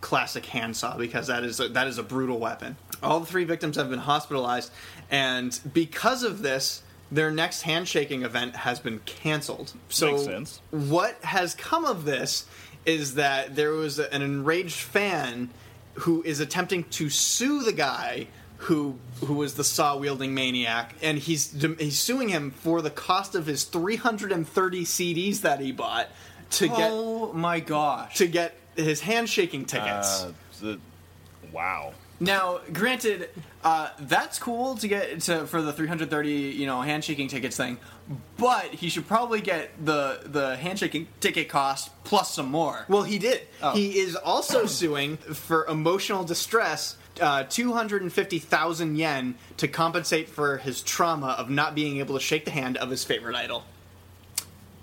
[0.00, 2.76] classic handsaw because that is a, that is a brutal weapon.
[3.02, 4.72] All the three victims have been hospitalized,
[5.10, 9.74] and because of this, their next handshaking event has been canceled.
[9.88, 10.60] So Makes sense.
[10.70, 12.46] what has come of this
[12.86, 15.50] is that there was an enraged fan
[15.94, 18.26] who is attempting to sue the guy
[18.60, 23.34] who who was the saw wielding maniac, and he's he's suing him for the cost
[23.34, 26.08] of his 330 CDs that he bought
[26.50, 28.16] to get oh my gosh.
[28.16, 30.24] to get his handshaking tickets.
[30.24, 30.80] Uh, the-
[31.52, 31.94] wow.
[32.22, 33.30] Now, granted,
[33.64, 37.78] uh, that's cool to get to for the 330, you know, handshaking tickets thing,
[38.36, 42.84] but he should probably get the the handshaking ticket cost plus some more.
[42.88, 43.48] Well, he did.
[43.62, 43.72] Oh.
[43.72, 46.96] He is also suing for emotional distress.
[47.20, 52.50] Uh, 250,000 yen to compensate for his trauma of not being able to shake the
[52.50, 53.64] hand of his favorite idol.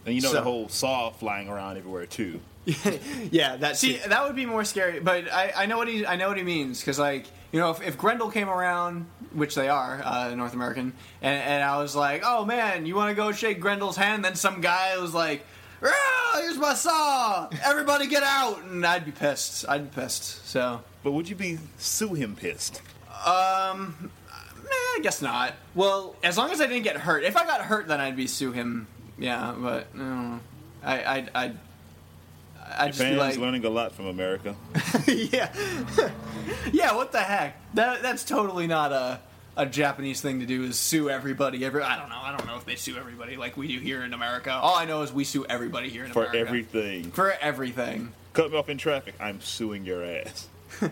[0.05, 2.39] And you know So- the whole saw flying around everywhere too.
[3.31, 6.17] Yeah, that See, that would be more scary, but I, I know what he I
[6.17, 9.69] know what he means because like you know if, if Grendel came around, which they
[9.69, 13.31] are uh, North American, and, and I was like, oh man, you want to go
[13.31, 14.25] shake Grendel's hand?
[14.25, 15.45] Then some guy was like,
[15.83, 19.65] ah, here's my saw, everybody get out, and I'd be pissed.
[19.67, 20.47] I'd be pissed.
[20.47, 22.81] So, But would you be sue him pissed?
[23.25, 24.11] um,
[24.63, 25.53] nah, I guess not.
[25.75, 27.23] Well, As long as I didn't get hurt.
[27.23, 28.87] If I got hurt, then I'd be sue him.
[29.19, 30.39] Yeah, but no,
[30.83, 31.51] I I I.
[32.79, 34.55] I'd just be Fans like, learning a lot from America.
[35.07, 35.51] yeah.
[36.71, 37.59] Yeah, what the heck?
[37.73, 39.19] That that's totally not a
[39.57, 41.65] a Japanese thing to do is sue everybody.
[41.65, 42.19] Every I don't know.
[42.21, 44.51] I don't know if they sue everybody like we do here in America.
[44.53, 47.11] All I know is we sue everybody here in For America everything.
[47.11, 48.13] for everything.
[48.33, 49.15] Cut me off in traffic.
[49.19, 50.47] I'm suing your ass.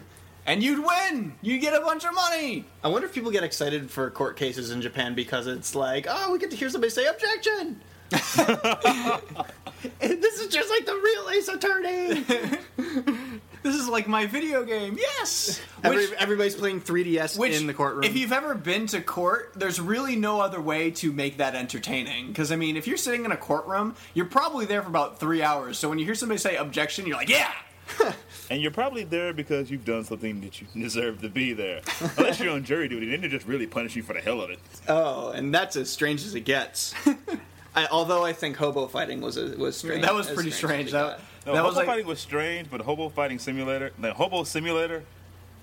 [0.48, 1.34] And you'd win.
[1.42, 2.66] You'd get a bunch of money.
[2.84, 6.32] I wonder if people get excited for court cases in Japan because it's like, oh,
[6.32, 7.82] we get to hear somebody say objection.
[10.02, 13.35] And this is just like the real ace attorney.
[13.66, 14.96] This is like my video game.
[14.96, 15.60] Yes.
[15.84, 18.04] Every, Which, everybody's playing 3DS which in the courtroom.
[18.04, 22.28] If you've ever been to court, there's really no other way to make that entertaining.
[22.28, 25.42] Because I mean, if you're sitting in a courtroom, you're probably there for about three
[25.42, 25.80] hours.
[25.80, 27.52] So when you hear somebody say objection, you're like, yeah.
[28.52, 31.82] And you're probably there because you've done something that you deserve to be there.
[32.18, 34.52] Unless you're on jury duty, then they just really punish you for the hell of
[34.52, 34.60] it.
[34.88, 36.94] oh, and that's as strange as it gets.
[37.76, 40.04] I, although I think hobo fighting was a, was strange.
[40.04, 40.90] That was pretty strange.
[40.90, 41.22] as we That, got.
[41.46, 45.04] No, that hobo was like fighting was strange, but hobo fighting simulator, the hobo simulator,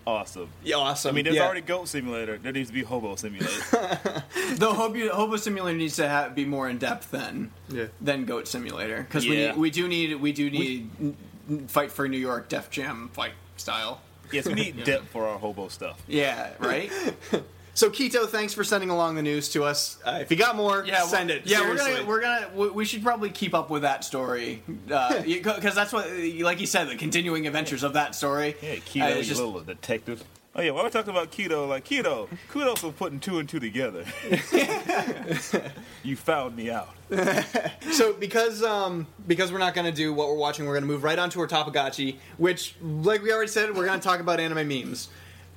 [0.06, 0.48] awesome.
[0.62, 1.10] yeah, awesome.
[1.10, 1.44] I mean, there's yeah.
[1.44, 2.38] already goat simulator.
[2.38, 3.50] There needs to be hobo simulator.
[4.56, 7.86] the Hobo, Hobo Simulator needs to have, be more in depth than Yeah.
[8.00, 9.48] than Goat Simulator because we Yeah.
[9.52, 11.16] need, we do need we do need n-
[11.48, 14.00] n- fight for New York Def Jam fight style.
[14.30, 16.00] yes, we need depth for our hobo stuff.
[16.06, 16.90] Yeah, right.
[17.74, 19.96] So Keto, thanks for sending along the news to us.
[20.04, 21.42] Uh, if you got more, Yeah, send it.
[21.46, 22.04] Yeah, Seriously.
[22.04, 25.92] we're gonna we're gonna we- we should probably keep up with that story because that's
[25.92, 26.06] what
[26.40, 28.56] like you said the continuing adventures of that story.
[28.62, 30.22] Yeah, Uh, Keto, it's just- little detective.
[30.54, 33.58] Oh yeah, while we're talking about keto, like keto, kudos for putting two and two
[33.58, 34.04] together.
[36.02, 36.90] you found me out.
[37.92, 41.18] So because um because we're not gonna do what we're watching, we're gonna move right
[41.18, 45.08] on to our Topagachi, which like we already said, we're gonna talk about anime memes.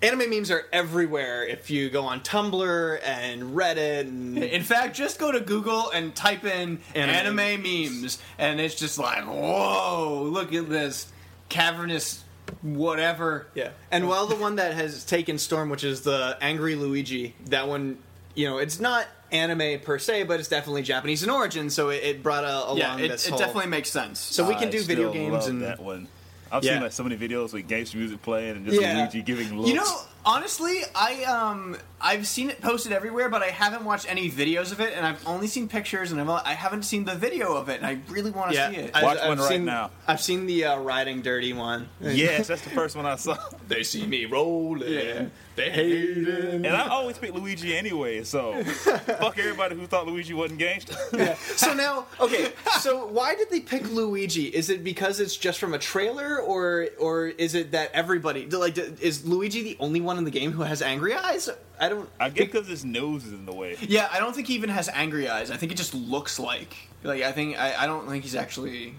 [0.02, 1.46] Anime memes are everywhere.
[1.46, 6.14] If you go on Tumblr and Reddit, and In fact, just go to Google and
[6.14, 7.40] type in Anime.
[7.40, 11.08] anime, memes, and it's just like, whoa, look at this
[11.50, 12.24] cavernous
[12.62, 13.48] whatever.
[13.56, 17.68] yeah, and while the one that has taken storm, which is the Angry Luigi, that
[17.68, 17.98] one,
[18.36, 22.04] you know, it's not anime per se, but it's definitely Japanese in origin, so it,
[22.04, 24.20] it brought a, along Yeah, it, this it whole- definitely makes sense.
[24.20, 26.08] So we can I do video games love and that one.
[26.58, 26.74] I've Yeah.
[26.74, 28.98] seen like so many videos with gangster music playing and just Yeah.
[28.98, 29.70] Luigi giving looks.
[29.70, 34.30] You know, honestly, I um I've seen it posted everywhere, but I haven't watched any
[34.32, 37.56] videos of it, and I've only seen pictures, and I've, I haven't seen the video
[37.56, 38.70] of it, and I really want to yeah.
[38.70, 38.92] see it.
[38.96, 39.92] I- Watch I've one right seen- now.
[40.08, 41.90] I've seen the uh, riding dirty one.
[42.02, 43.38] yes, that's the first one I saw.
[43.68, 44.84] They see me rolling.
[44.92, 45.26] Yeah.
[45.56, 46.28] They hate.
[46.28, 50.96] And I always pick Luigi anyway, so fuck everybody who thought Luigi wasn't gangster.
[51.56, 52.52] So now, okay.
[52.80, 54.46] So why did they pick Luigi?
[54.48, 58.78] Is it because it's just from a trailer, or or is it that everybody like
[58.78, 61.50] is Luigi the only one in the game who has angry eyes?
[61.80, 62.10] I don't.
[62.20, 63.78] I guess because his nose is in the way.
[63.82, 65.52] yeah, I don't think he even has angry eyes.
[65.52, 68.96] I think it just looks like like I think I, I don't think he's actually.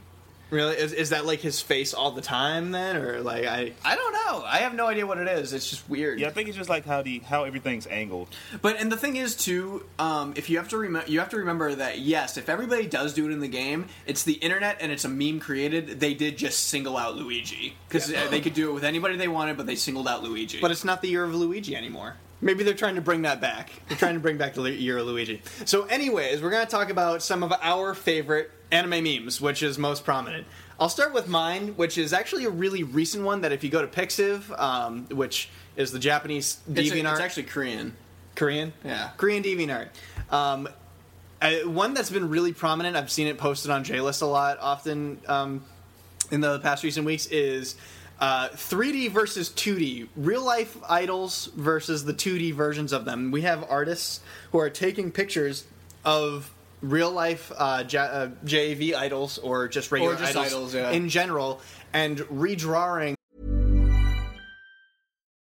[0.49, 3.73] Really, is, is that like his face all the time then, or like I?
[3.85, 4.45] I don't know.
[4.47, 5.53] I have no idea what it is.
[5.53, 6.21] It's just weird.
[6.21, 8.29] Yeah, I think it's just like how the how everything's angled.
[8.63, 11.39] But and the thing is too, um, if you have to remember, you have to
[11.39, 14.93] remember that yes, if everybody does do it in the game, it's the internet and
[14.93, 15.99] it's a meme created.
[15.99, 19.57] They did just single out Luigi because they could do it with anybody they wanted,
[19.57, 20.61] but they singled out Luigi.
[20.61, 22.17] But it's not the year of Luigi anymore.
[22.41, 23.73] Maybe they're trying to bring that back.
[23.89, 25.43] They're trying to bring back the year of Luigi.
[25.65, 29.79] So, anyways, we're going to talk about some of our favorite anime memes, which is
[29.79, 30.47] most prominent.
[30.79, 33.41] I'll start with mine, which is actually a really recent one.
[33.41, 37.43] That if you go to Pixiv, um, which is the Japanese it's, DeviantArt, it's actually
[37.45, 37.97] Korean.
[38.35, 39.11] Korean, Yeah.
[39.17, 39.89] Korean DeviantArt.
[40.31, 40.69] Um,
[41.41, 42.97] uh, one that's been really prominent.
[42.97, 45.65] I've seen it posted on JList a lot, often um,
[46.31, 47.27] in the past recent weeks.
[47.27, 47.77] Is
[48.21, 53.31] uh, 3D versus 2D, real life idols versus the 2D versions of them.
[53.31, 54.21] We have artists
[54.53, 55.65] who are taking pictures
[56.05, 56.51] of
[56.81, 60.91] real life uh, J- uh, JAV idols or just regular just idols, idols, yeah.
[60.91, 61.61] in general
[61.93, 63.17] and redrawing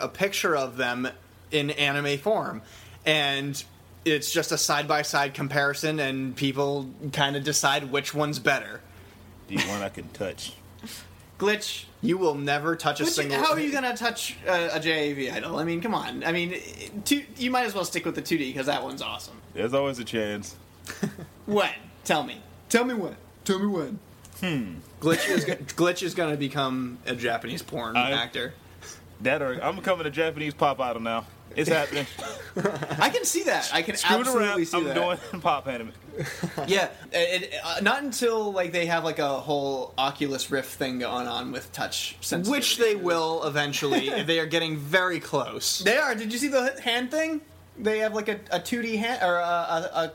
[0.00, 1.08] A picture of them
[1.50, 2.62] in anime form
[3.04, 3.62] and
[4.04, 8.80] it's just a side by side comparison and people kind of decide which one's better
[9.48, 10.54] The one I can touch.
[11.38, 11.84] Glitch.
[12.00, 15.32] you will never touch a Which- single how are you gonna touch uh, a JAV
[15.34, 15.58] idol?
[15.58, 16.22] I mean, come on.
[16.24, 16.54] I mean,
[17.04, 19.36] two, you might as well stick with the 2D because that one's awesome.
[19.54, 20.56] There's always a chance.
[21.46, 21.70] When?
[22.04, 22.40] Tell me.
[22.68, 23.16] Tell me when.
[23.44, 23.98] Tell me when.
[25.00, 28.54] glitch is go- glitch is going to become a japanese porn I- actor
[29.22, 31.24] That or I'm becoming a Japanese pop idol now.
[31.54, 32.06] It's happening.
[32.98, 33.70] I can see that.
[33.74, 34.94] I can Screwing absolutely around, see I'm that.
[35.30, 35.92] doing pop anime.
[36.66, 40.98] Yeah, it, it- uh, not until like they have like a whole Oculus Rift thing
[41.00, 42.50] going on with touch sensitivity.
[42.58, 46.14] which they will eventually they are getting very close They are.
[46.14, 47.42] Did you see the hand thing?
[47.78, 50.12] They have like a, a 2D hand or a, a,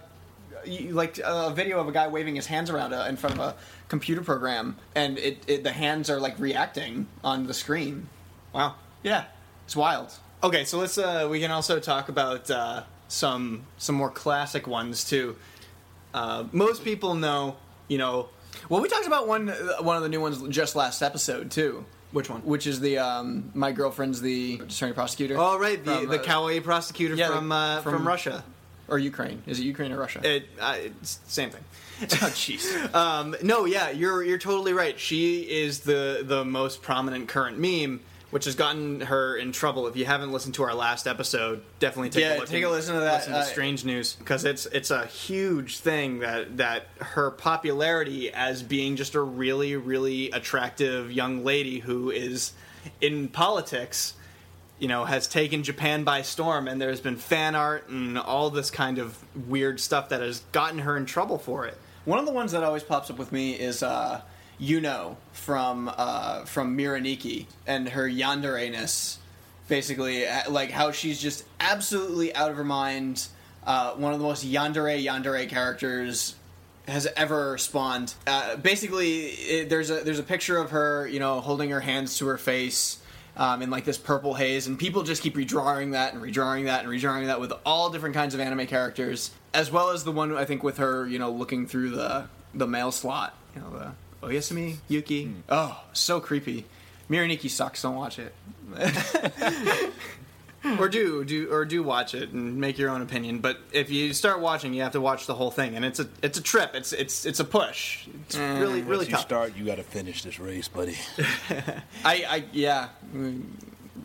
[0.65, 3.41] a like a video of a guy waving his hands around uh, in front of
[3.41, 3.56] a
[3.89, 8.10] computer program, and it, it the hands are like reacting on the screen.
[8.54, 8.76] Wow.
[9.08, 9.24] Yeah,
[9.65, 10.12] it's wild.
[10.43, 10.98] Okay, so let's.
[10.98, 15.36] Uh, we can also talk about uh, some some more classic ones too.
[16.13, 17.56] Uh, most people know,
[17.88, 18.28] you know,
[18.70, 21.86] Well, we talked about one uh, one of the new ones just last episode too.
[22.12, 22.41] Which one?
[22.41, 25.36] Which is the um, my girlfriend's the attorney prosecutor.
[25.38, 28.43] oh right, the From, the uh, kawaii prosecutor yeah, from, uh, from from- Russia.
[28.89, 29.41] or Ukraine?
[29.48, 30.20] Is it Ukraine or Russia?
[30.24, 31.63] It, uh, it's same thing.
[32.02, 32.06] oh,
[32.43, 32.63] jeez.
[33.04, 35.00] Um, no, yeah, you're you're totally right.
[35.00, 38.00] She is the the most prominent current meme,
[38.32, 39.88] which has gotten her in trouble.
[39.88, 42.50] If you haven't listened to our last episode, definitely take Yeah, a look.
[42.50, 45.80] take a listen to that, Listen to uh, Strange News because it's it's a huge
[45.80, 52.12] thing that that her popularity as being just a really really attractive young lady who
[52.12, 52.54] is
[53.02, 54.13] in politics
[54.80, 58.70] you know, has taken Japan by storm, and there's been fan art and all this
[58.70, 61.76] kind of weird stuff that has gotten her in trouble for it.
[62.06, 64.22] One of the ones that always pops up with me is uh,
[64.58, 69.20] you know from uh, from Mirai Nikki and her yandere-ness.
[69.67, 73.28] Basically, uh, like how she's just absolutely out of her mind.
[73.65, 76.36] Uh, one of the most yandere yandere characters
[76.88, 78.13] has ever spawned.
[78.26, 82.17] Uh, basically, it, there's a there's a picture of her, you know, holding her hands
[82.17, 83.00] to her face.
[83.39, 86.84] Um, in like this purple haze, and people just keep redrawing that and redrawing that
[86.84, 90.36] and redrawing that with all different kinds of anime characters, as well as the one
[90.36, 93.91] I think with her, you know, looking through the the mail slot, you know, the
[94.21, 95.25] Oh, Oyasumi Yuki.
[95.25, 95.39] Hmm.
[95.49, 96.65] Oh, so creepy.
[97.10, 97.82] Mirai Nikki sucks.
[97.82, 98.34] Don't watch it.
[100.80, 103.39] or do do or do watch it and make your own opinion.
[103.39, 106.10] But if you start watching, you have to watch the whole thing, and it's a
[106.21, 106.71] it's a trip.
[106.73, 108.08] It's it's it's a push.
[108.25, 109.13] It's eh, really really tough.
[109.13, 110.97] Once you start, you got to finish this race, buddy.
[112.03, 113.41] I, I yeah, we,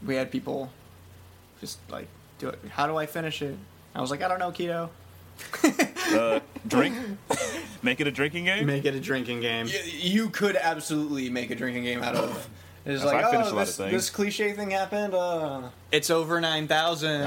[0.06, 0.70] we had people
[1.60, 2.58] just like do it.
[2.70, 3.56] How do I finish it?
[3.94, 4.90] I was like, I don't know, keto.
[6.12, 6.94] Uh, drink.
[7.82, 8.66] Make it a drinking game.
[8.66, 9.64] Make it a drinking game.
[9.66, 12.50] Y- You could absolutely make a drinking game out of.
[12.84, 13.92] It's like, I oh, a lot of this, things.
[13.92, 15.14] this cliche thing happened.
[15.14, 17.22] Uh, It's over nine thousand.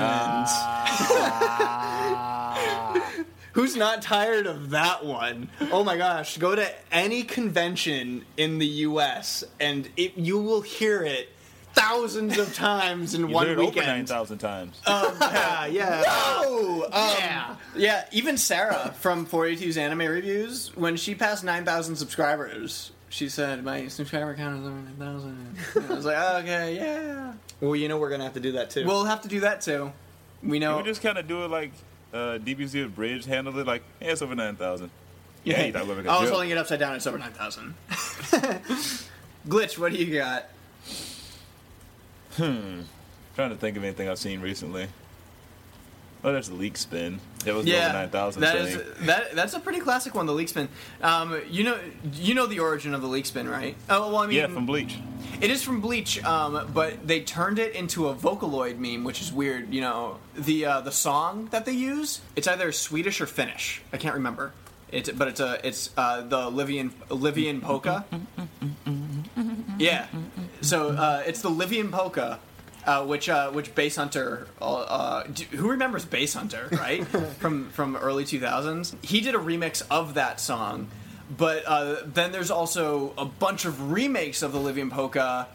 [1.58, 3.12] Ah.
[3.54, 5.49] Who's not tired of that one?
[5.71, 6.38] Oh my gosh!
[6.38, 9.45] Go to any convention in the U.S.
[9.60, 11.30] and it, you will hear it
[11.75, 14.79] thousands of times in You one heard it over nine thousand times.
[14.88, 16.03] yeah, yeah.
[16.07, 17.55] oh, um, Yeah.
[17.75, 18.05] yeah.
[18.11, 24.33] Even Sarah from 42's anime reviews, when she passed 9,000 subscribers, she said, "My subscriber
[24.35, 25.57] count is over 9,000."
[25.89, 28.85] I was like, "Okay, yeah." Well, you know we're gonna have to do that too.
[28.85, 29.91] We'll have to do that too.
[30.43, 30.77] We know.
[30.77, 31.71] we just kind of do it like
[32.13, 34.89] uh, DBZ Abridged handled it like, yeah, it's over nine thousand.
[35.45, 36.29] Yeah, you thought I was joke.
[36.29, 36.95] holding it upside down.
[36.95, 37.75] It's over 9,000.
[39.47, 40.45] Glitch, what do you got?
[42.37, 44.87] Trying to think of anything I've seen recently.
[46.23, 47.19] Oh, there's the leek spin.
[47.45, 49.35] It was the Yeah, over nine thousand that is that.
[49.35, 50.69] That's a pretty classic one, the leek spin.
[51.03, 51.77] Um, you know,
[52.13, 53.75] you know the origin of the leek spin, right?
[53.91, 54.97] Oh, well, I mean, yeah, from Bleach.
[55.39, 59.31] It is from Bleach, um, but they turned it into a Vocaloid meme, which is
[59.31, 59.71] weird.
[59.71, 63.83] You know, the uh, the song that they use, it's either Swedish or Finnish.
[63.93, 64.51] I can't remember.
[64.91, 68.03] It's but it's a it's uh, the Livian Livian polka.
[69.77, 70.07] Yeah,
[70.65, 72.39] so uh, it's the Livian polka.
[72.86, 77.04] Uh, which uh, which Basshunter, uh, uh, d- who remembers Basshunter, right?
[77.39, 78.95] from from early two thousands.
[79.01, 80.91] He did a remix of that song,
[81.36, 85.47] but uh, then there's also a bunch of remakes of the Livian Polka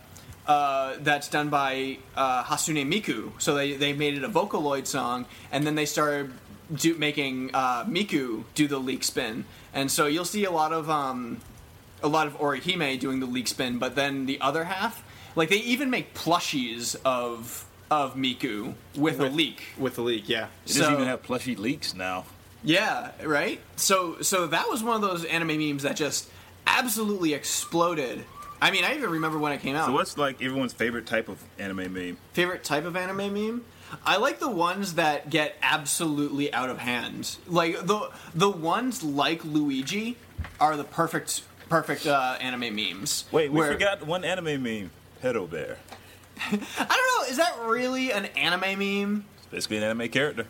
[0.50, 3.30] uh, that's done by uh, Hatsune Miku.
[3.38, 6.32] So they, they made it a Vocaloid song, and then they started
[6.74, 9.44] do, making uh, Miku do the leek spin.
[9.72, 11.38] And so you'll see a lot of um,
[12.02, 15.02] a lot of Orihime doing the leek spin, but then the other half,
[15.36, 19.62] like they even make plushies of of Miku with, a leek.
[19.76, 20.46] with a leek, yeah.
[20.64, 22.24] It So- doesn't even have plushy leeks now.
[22.62, 23.60] Yeah, right.
[23.76, 26.28] So so that was one of those anime memes that just
[26.66, 28.24] absolutely exploded.
[28.62, 29.86] I mean, I even remember when it came out.
[29.86, 32.18] So what's like everyone's favorite type of anime meme?
[32.34, 33.64] favorite type of anime meme?
[34.06, 37.36] I like the ones that get absolutely out of hand.
[37.48, 40.16] Like the the ones like Luigi
[40.60, 43.24] are the perfect perfect uh, anime memes.
[43.32, 44.90] Wait, we where- forgot one anime meme.
[45.22, 45.78] Pedo Bear.
[46.46, 47.30] I don't know.
[47.30, 49.24] Is that really an anime meme?
[49.44, 50.46] It's basically an anime character.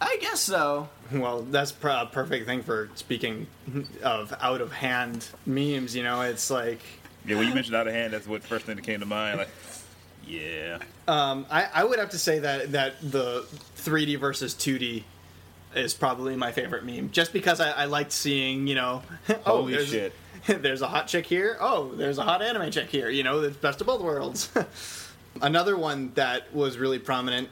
[0.00, 0.88] I guess so.
[1.10, 3.46] Well, that's pr- a perfect thing for speaking
[4.02, 5.96] of out of hand memes.
[5.96, 6.80] You know, it's like
[7.26, 9.38] Yeah, when you mentioned out of hand, that's what first thing that came to mind.
[9.38, 9.48] Like,
[10.26, 10.78] yeah.
[11.08, 13.44] um, I, I would have to say that that the
[13.78, 15.02] 3D versus 2D
[15.74, 19.84] is probably my favorite meme, just because I, I liked seeing you know, oh, Holy
[19.86, 20.12] shit.
[20.46, 21.56] there's a hot chick here.
[21.60, 23.08] Oh, there's a hot anime chick here.
[23.08, 24.50] You know, it's best of both worlds.
[25.42, 27.48] Another one that was really prominent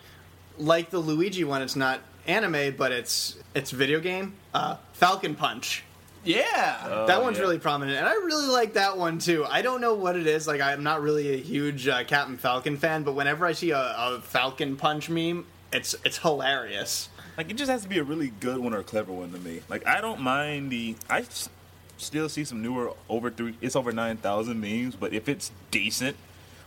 [0.59, 4.35] like the Luigi one, it's not anime, but it's it's video game.
[4.55, 5.85] Uh, Falcon Punch.
[6.25, 7.05] Yeah.
[7.07, 7.45] that one's yeah.
[7.45, 9.45] really prominent, and I really like that one too.
[9.49, 10.49] I don't know what it is.
[10.49, 13.79] Like, I'm not really a huge uh, Captain Falcon fan, but whenever I see a,
[13.79, 17.09] a Falcon Punch meme, it's it's hilarious.
[17.37, 19.39] Like it just has to be a really good one or a clever one to
[19.39, 19.61] me.
[19.69, 20.97] Like I don't mind the.
[21.09, 21.49] I s-
[21.97, 23.57] still see some newer over three.
[23.61, 26.17] It's over nine thousand memes, but if it's decent,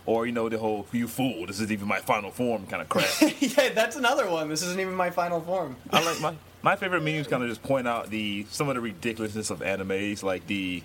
[0.05, 2.89] or you know the whole "you fool, this is even my final form" kind of
[2.89, 3.09] crap.
[3.39, 4.49] yeah, that's another one.
[4.49, 5.75] This isn't even my final form.
[5.91, 7.27] I like my my favorite memes.
[7.27, 10.83] Kind of just point out the some of the ridiculousness of animes, like the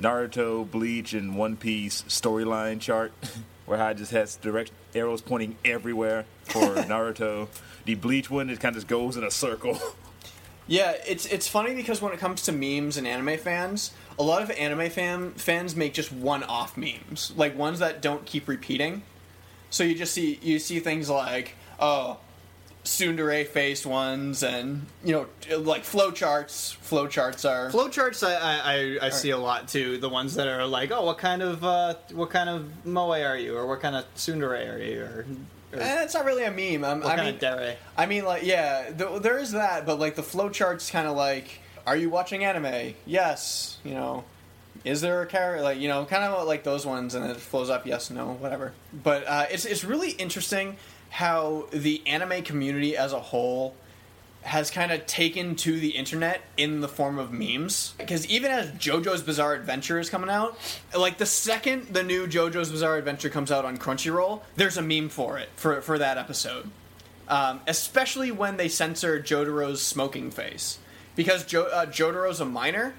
[0.00, 3.12] Naruto, Bleach, and One Piece storyline chart,
[3.66, 7.48] where I just has direct arrows pointing everywhere for Naruto.
[7.84, 9.78] The Bleach one, it kind of just goes in a circle.
[10.66, 14.42] Yeah, it's it's funny because when it comes to memes and anime fans, a lot
[14.42, 19.02] of anime fan fans make just one-off memes, like ones that don't keep repeating.
[19.70, 22.18] So you just see you see things like oh,
[22.84, 26.76] tsundere faced ones, and you know like flowcharts.
[26.78, 29.98] Flowcharts are Flowcharts, I I, I, I see a lot too.
[29.98, 33.36] The ones that are like, oh, what kind of uh, what kind of moe are
[33.36, 35.26] you, or what kind of tsundere are you, or,
[35.74, 37.00] or Eh, it's not really a meme.
[37.00, 37.76] What I kind mean, of dere?
[37.96, 41.60] I mean, like, yeah, th- there is that, but like the flowchart's kind of like,
[41.86, 42.94] are you watching anime?
[43.06, 44.24] Yes, you know.
[44.84, 47.70] Is there a character like you know, kind of like those ones, and it flows
[47.70, 48.72] up yes, no, whatever.
[48.92, 50.76] But uh, it's it's really interesting
[51.10, 53.74] how the anime community as a whole
[54.44, 57.94] has kind of taken to the internet in the form of memes.
[57.98, 60.56] Because even as JoJo's Bizarre Adventure is coming out,
[60.96, 65.08] like the second the new JoJo's Bizarre Adventure comes out on Crunchyroll, there's a meme
[65.08, 66.70] for it for for that episode.
[67.26, 70.78] Um, especially when they censor Jotaro's smoking face,
[71.16, 72.94] because jo- uh, Jotaro's a minor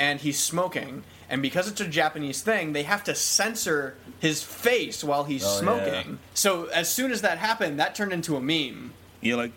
[0.00, 5.04] and he's smoking, and because it's a Japanese thing, they have to censor his face
[5.04, 6.10] while he's Oh, smoking.
[6.12, 6.16] yeah.
[6.34, 8.92] So as soon as that happened, that turned into a meme.
[9.20, 9.52] Yeah, like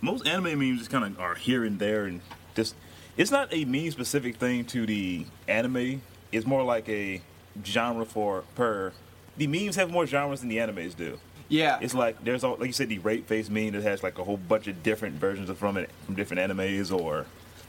[0.00, 2.20] most anime memes just kind of are here and there, and
[2.54, 2.74] just
[3.16, 6.02] it's not a meme specific thing to the anime.
[6.32, 7.20] It's more like a
[7.64, 8.92] genre for per.
[9.36, 11.18] The memes have more genres than the animes do.
[11.50, 14.18] Yeah, It's like there's all, like you said the rape face meme that has like
[14.18, 17.24] a whole bunch of different versions of from it from different animes or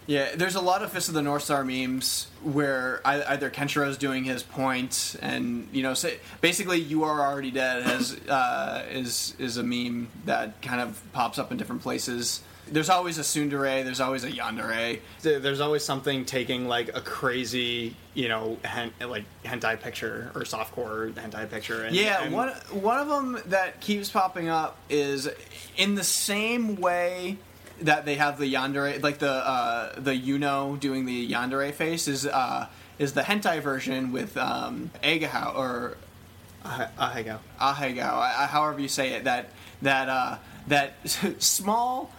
[0.10, 3.95] Yeah, there's a lot of Fist of the North Star memes where ei- either Kenshiro's
[3.95, 9.36] doing his point, and you know, say, basically, "You are already dead" has uh, is
[9.38, 12.41] is a meme that kind of pops up in different places.
[12.72, 13.84] There's always a tsundere.
[13.84, 14.99] There's always a yandere.
[15.22, 21.14] There's always something taking like a crazy, you know, hen- like hentai picture or softcore
[21.14, 21.84] hentai picture.
[21.84, 25.30] And, Yeah, and one one of them that keeps popping up is
[25.78, 27.38] in the same way
[27.82, 32.26] that they have the yandere, like the uh, the Yuno doing the yandere face is
[32.26, 32.68] uh,
[32.98, 35.98] is the hentai version with um, Egahao or
[36.66, 37.40] Ah, ah, here you go.
[37.60, 39.24] Ahegao, I- however you say it.
[39.24, 39.50] That
[39.82, 40.94] that uh, that
[41.42, 42.12] small.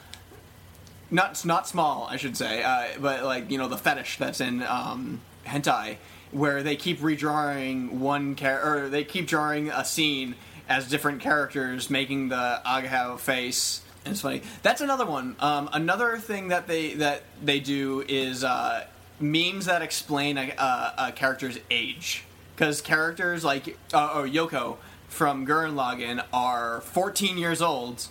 [1.10, 4.62] Not not small, I should say, uh, but like you know the fetish that's in
[4.62, 5.96] um, hentai,
[6.30, 10.36] where they keep redrawing one character, or they keep drawing a scene
[10.68, 13.80] as different characters, making the Agahao face.
[14.04, 14.42] And it's funny.
[14.62, 15.36] That's another one.
[15.40, 18.86] Um, another thing that they that they do is uh,
[19.18, 22.24] memes that explain a, a, a character's age,
[22.56, 24.78] because characters like uh, oh Yoko
[25.08, 28.06] from Gurren Lagann are 14 years old,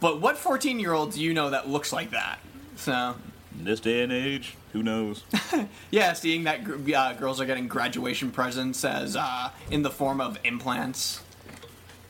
[0.00, 2.38] but what 14 year old do you know that looks like that?
[2.76, 3.14] So
[3.58, 5.22] in this day and age, who knows?
[5.90, 10.20] yeah, seeing that gr- uh, girls are getting graduation presents as uh, in the form
[10.20, 11.20] of implants.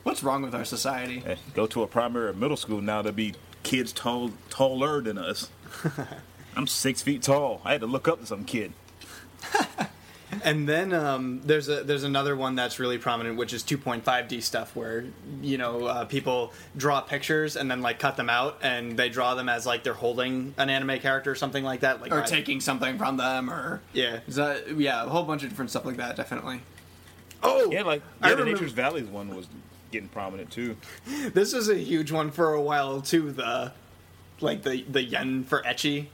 [0.05, 1.23] What's wrong with our society?
[1.27, 5.19] Eh, Go to a primary or middle school now, there'll be kids tall, taller than
[5.19, 5.51] us.
[6.57, 7.61] I'm six feet tall.
[7.65, 8.73] I had to look up to some kid.
[10.43, 14.75] And then um, there's a there's another one that's really prominent, which is 2.5D stuff,
[14.75, 15.05] where
[15.41, 19.37] you know uh, people draw pictures and then like cut them out, and they draw
[19.37, 22.27] them as like they're holding an anime character or something like that, like Or right-
[22.27, 24.21] taking something from them, or Yeah.
[24.27, 26.17] Is that, yeah, a whole bunch of different stuff like that.
[26.17, 26.63] Definitely.
[27.41, 29.47] Oh, Yeah, like I yeah, the remember- Nature's Valleys one was
[29.95, 30.77] getting prominent too.
[31.33, 33.33] This was a huge one for a while too.
[33.33, 33.73] The
[34.41, 36.07] like the the yen for ecchi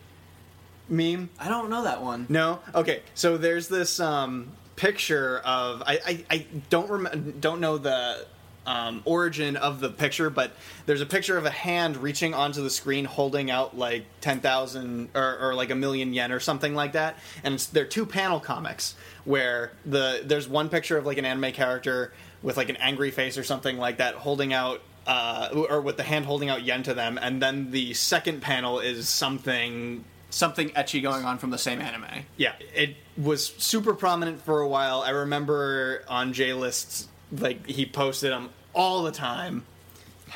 [0.89, 1.31] meme.
[1.39, 2.27] I don't know that one.
[2.29, 2.61] No.
[2.75, 3.03] Okay.
[3.15, 8.27] So there's this um, picture of I, I, I don't rem- don't know the
[8.67, 10.53] um, origin of the picture, but
[10.87, 15.11] there's a picture of a hand reaching onto the screen holding out like ten thousand
[15.15, 17.17] or, or like a million yen or something like that.
[17.43, 21.53] And it's, they're two panel comics where the there's one picture of like an anime
[21.53, 22.13] character
[22.43, 24.81] with like an angry face or something like that holding out.
[25.07, 28.79] Uh, or with the hand holding out yen to them, and then the second panel
[28.81, 32.05] is something Something ecchi going on from the same anime.
[32.37, 35.01] yeah, it was super prominent for a while.
[35.01, 39.65] I remember on J lists, like he posted them all the time.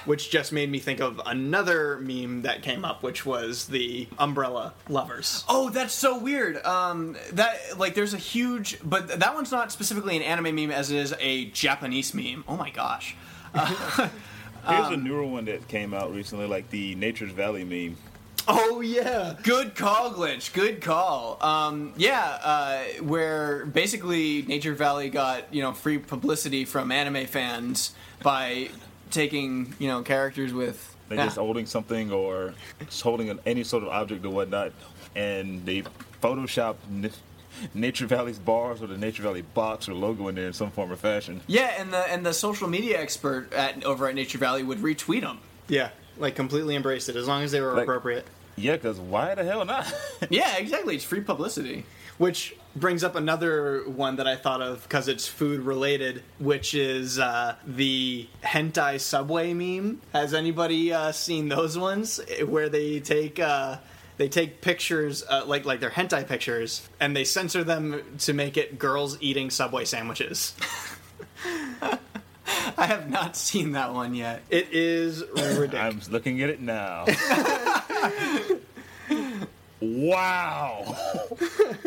[0.05, 4.75] Which just made me think of another meme that came up, which was the umbrella
[4.89, 5.45] lovers.
[5.49, 6.65] Oh, that's so weird.
[6.65, 10.91] Um, that like, there's a huge, but that one's not specifically an anime meme as
[10.91, 12.45] it is a Japanese meme.
[12.49, 13.17] Oh my gosh.
[13.55, 17.97] Here's a newer one that came out recently, like the Nature's Valley meme.
[18.47, 19.35] Oh yeah.
[19.43, 20.53] Good call, Glitch.
[20.53, 21.39] Good call.
[21.43, 27.95] Um, yeah, uh, where basically Nature Valley got you know free publicity from anime fans
[28.23, 28.71] by
[29.11, 30.95] taking you know characters with.
[31.09, 31.25] They're yeah.
[31.27, 32.55] just holding something or
[32.87, 34.73] just holding an, any sort of object or whatnot,
[35.15, 35.83] and they
[36.23, 37.11] Photoshop N-
[37.75, 40.91] Nature Valley's bars or the Nature Valley box or logo in there in some form
[40.91, 41.41] or fashion.
[41.47, 45.21] Yeah, and the and the social media expert at over at Nature Valley would retweet
[45.21, 45.39] them.
[45.69, 48.27] Yeah, like completely embraced it as long as they were Like- appropriate.
[48.57, 49.93] Yeah, because why the hell not?
[50.31, 50.95] Yeah, exactly.
[50.95, 51.85] It's free publicity.
[52.19, 57.19] Which brings up another one that I thought of because it's food related, which is
[57.19, 60.01] uh, the hentai subway meme.
[60.13, 63.79] Has anybody uh, seen those ones where they take uh,
[64.17, 68.57] they take pictures uh, like like they're hentai pictures and they censor them to make
[68.57, 70.55] it girls eating subway sandwiches?
[72.77, 74.43] I have not seen that one yet.
[74.51, 76.07] It is ridiculous.
[76.07, 77.07] I'm looking at it now.
[79.81, 80.97] wow.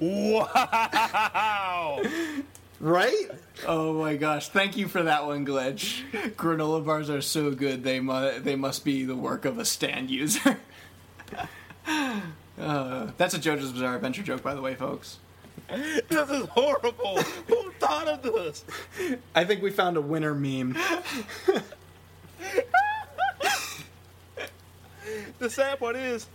[0.00, 2.02] wow.
[2.80, 3.26] right?
[3.66, 4.48] Oh my gosh!
[4.48, 6.02] Thank you for that one, Glitch.
[6.36, 10.10] Granola bars are so good; they mu- they must be the work of a stand
[10.10, 10.58] user.
[11.86, 15.18] uh, that's a JoJo's Bizarre Adventure joke, by the way, folks.
[16.08, 17.18] This is horrible.
[17.48, 18.64] Who thought of this?
[19.34, 20.76] I think we found a winner meme.
[25.38, 26.26] The sad part is,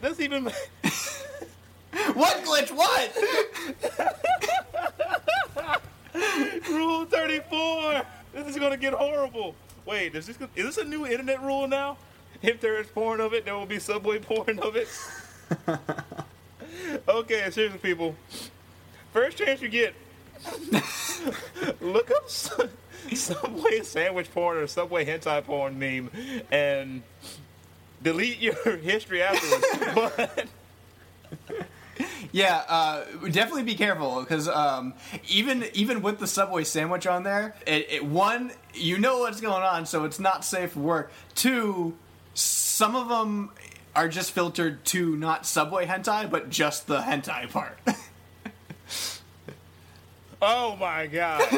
[0.00, 0.50] that's even.
[2.14, 2.70] What glitch?
[2.70, 3.16] What?
[6.70, 8.02] Rule 34!
[8.34, 9.54] This is gonna get horrible.
[9.86, 11.96] Wait, is this, is this a new internet rule now?
[12.42, 14.88] If there is porn of it, there will be subway porn of it?
[17.08, 18.14] okay, seriously, people.
[19.12, 19.94] First chance you get,
[21.80, 22.68] look up Su-
[23.14, 26.10] Subway sandwich porn or Subway hentai porn meme
[26.50, 27.02] and
[28.02, 29.66] delete your history afterwards.
[29.94, 30.46] but
[32.30, 34.92] Yeah, uh, definitely be careful because um,
[35.28, 39.62] even even with the Subway sandwich on there, it, it one you know what's going
[39.62, 41.12] on, so it's not safe for work.
[41.34, 41.96] Two,
[42.34, 43.50] some of them
[43.94, 47.78] are just filtered to not Subway hentai, but just the hentai part.
[50.42, 51.40] Oh my god.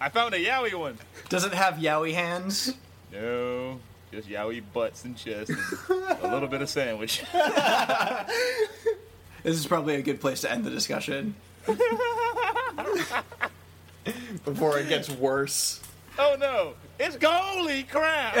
[0.00, 0.98] I found a yaoi one.
[1.30, 2.74] Does it have yaoi hands?
[3.12, 3.80] No,
[4.12, 5.50] just yaoi butts and chests
[5.88, 7.24] and a little bit of sandwich.
[9.42, 11.34] This is probably a good place to end the discussion.
[14.44, 15.80] Before it gets worse.
[16.16, 18.36] Oh no, it's holy crap.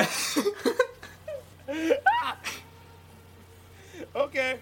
[4.14, 4.58] okay.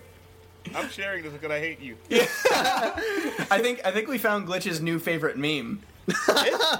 [0.74, 1.98] I'm sharing this because I hate you.
[2.10, 5.82] I think I think we found Glitch's new favorite meme.
[6.10, 6.16] It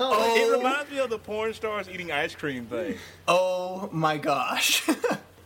[0.00, 0.56] oh.
[0.56, 2.96] reminds me of the porn stars eating ice cream thing.
[3.26, 4.88] Oh my gosh.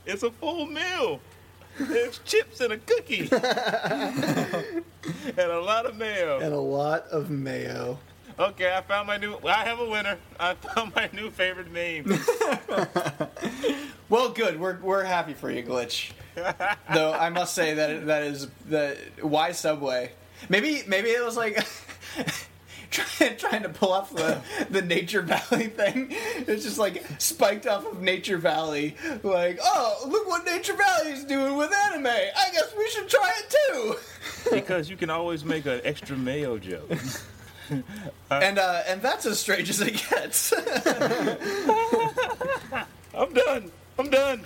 [0.07, 1.19] It's a full meal.
[1.79, 3.21] There's chips and a cookie.
[3.33, 4.85] and
[5.39, 6.41] a lot of mayo.
[6.41, 7.99] And a lot of mayo.
[8.39, 9.39] Okay, I found my new.
[9.47, 10.19] I have a winner.
[10.39, 12.21] I found my new favorite meme.
[14.09, 14.61] Well, good.
[14.61, 16.13] We're we're happy for you, Glitch.
[16.93, 20.13] Though I must say that that is the why Subway.
[20.49, 21.67] Maybe maybe it was like
[22.91, 26.09] trying trying to pull off the the Nature Valley thing.
[26.11, 28.97] It's just like spiked off of Nature Valley.
[29.23, 32.07] Like, oh, look what Nature Valley is doing with anime.
[32.07, 33.97] I guess we should try it too.
[34.51, 36.91] because you can always make an extra mayo joke.
[38.31, 40.53] And uh, and that's as strange as it gets.
[43.15, 43.71] I'm done.
[43.99, 44.45] I'm done.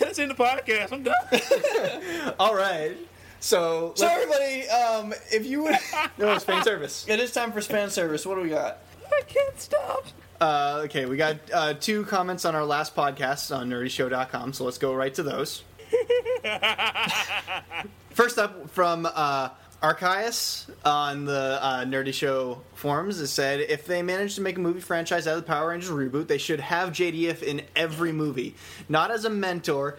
[0.00, 0.90] That's in the podcast.
[0.90, 2.34] I'm done.
[2.40, 2.96] All right.
[3.46, 5.76] So, so everybody, um, if you would,
[6.18, 7.06] no, it's fan service.
[7.08, 8.26] it is time for span service.
[8.26, 8.78] What do we got?
[9.06, 10.04] I can't stop.
[10.40, 14.78] Uh, okay, we got uh, two comments on our last podcast on nerdyshow.com, so let's
[14.78, 15.62] go right to those.
[18.10, 24.02] First up from uh, Archias on the uh, Nerdy Show forums, it said if they
[24.02, 26.90] manage to make a movie franchise out of the Power Rangers reboot, they should have
[26.90, 28.56] JDF in every movie.
[28.88, 29.98] Not as a mentor,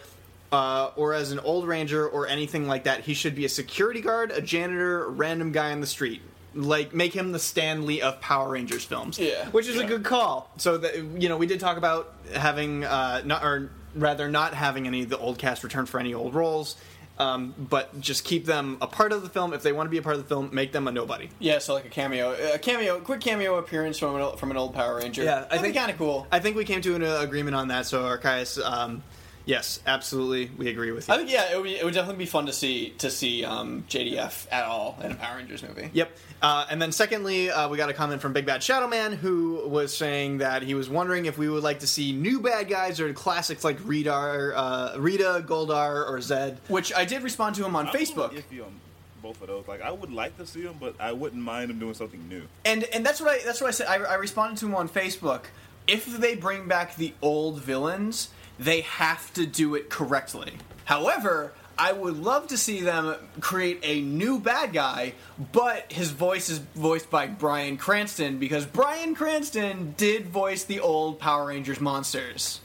[0.52, 3.00] uh, or as an old ranger or anything like that.
[3.00, 6.22] He should be a security guard, a janitor, a random guy on the street.
[6.54, 9.18] Like make him the Stanley of Power Rangers films.
[9.18, 9.48] Yeah.
[9.50, 10.50] which is a good call.
[10.56, 14.86] So that you know, we did talk about having uh, not or rather not having
[14.86, 16.76] any of the old cast return for any old roles.
[17.18, 19.52] Um, but just keep them a part of the film.
[19.52, 21.28] If they want to be a part of the film, make them a nobody.
[21.40, 24.72] Yeah, so like a cameo, a cameo, quick cameo appearance from an, from an old
[24.72, 25.24] Power Ranger.
[25.24, 26.28] Yeah, I That'd think kind of cool.
[26.30, 27.86] I think we came to an agreement on that.
[27.86, 29.02] So Archias, um,
[29.48, 31.14] yes, absolutely, we agree with you.
[31.14, 33.44] I think yeah, it would, be, it would definitely be fun to see to see
[33.44, 35.90] um, JDF at all in a Power Rangers movie.
[35.92, 36.10] Yep.
[36.40, 39.68] Uh, and then secondly, uh, we got a comment from Big Bad Shadow Man who
[39.68, 43.00] was saying that he was wondering if we would like to see new bad guys
[43.00, 46.58] or classics like Rita, uh, Rita, Goldar, or Zedd.
[46.68, 48.30] Which I did respond to him on I'm Facebook.
[48.34, 48.72] iffy on
[49.20, 49.66] both of those.
[49.66, 52.42] Like, I would like to see them, but I wouldn't mind them doing something new.
[52.64, 53.88] and and that's what I that's what I said.
[53.88, 55.44] I, I responded to him on Facebook.
[55.88, 58.28] If they bring back the old villains,
[58.58, 60.52] they have to do it correctly.
[60.84, 65.14] However, I would love to see them create a new bad guy,
[65.52, 71.20] but his voice is voiced by Bryan Cranston because Bryan Cranston did voice the old
[71.20, 72.60] Power Rangers monsters.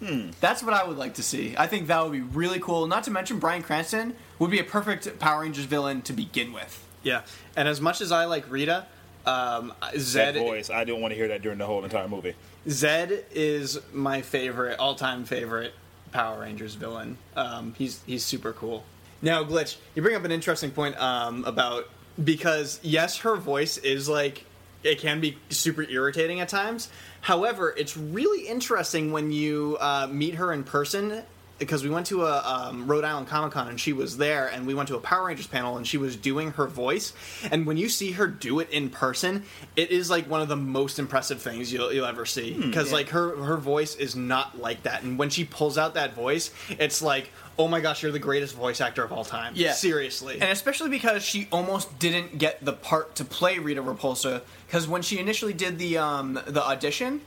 [0.00, 0.30] Hmm.
[0.40, 1.54] That's what I would like to see.
[1.56, 2.88] I think that would be really cool.
[2.88, 6.84] Not to mention Bryan Cranston would be a perfect Power Rangers villain to begin with.
[7.04, 7.22] Yeah.
[7.56, 8.86] And as much as I like Rita,
[9.24, 12.34] um, That voice, I didn't want to hear that during the whole entire movie.
[12.66, 15.74] Zedd is my favorite, all-time favorite
[16.12, 17.16] Power Rangers villain.
[17.34, 18.84] Um, he's he's super cool.
[19.20, 21.88] Now, glitch, you bring up an interesting point um, about
[22.22, 24.44] because yes, her voice is like
[24.82, 26.88] it can be super irritating at times.
[27.20, 31.22] However, it's really interesting when you uh, meet her in person.
[31.62, 34.66] Because we went to a um, Rhode Island Comic Con and she was there, and
[34.66, 37.12] we went to a Power Rangers panel and she was doing her voice.
[37.50, 39.44] And when you see her do it in person,
[39.76, 42.54] it is like one of the most impressive things you'll, you'll ever see.
[42.54, 46.14] Because like her her voice is not like that, and when she pulls out that
[46.14, 49.52] voice, it's like, oh my gosh, you're the greatest voice actor of all time.
[49.54, 49.72] Yeah.
[49.72, 50.34] seriously.
[50.34, 55.02] And especially because she almost didn't get the part to play Rita Repulsa, because when
[55.02, 57.20] she initially did the um, the audition,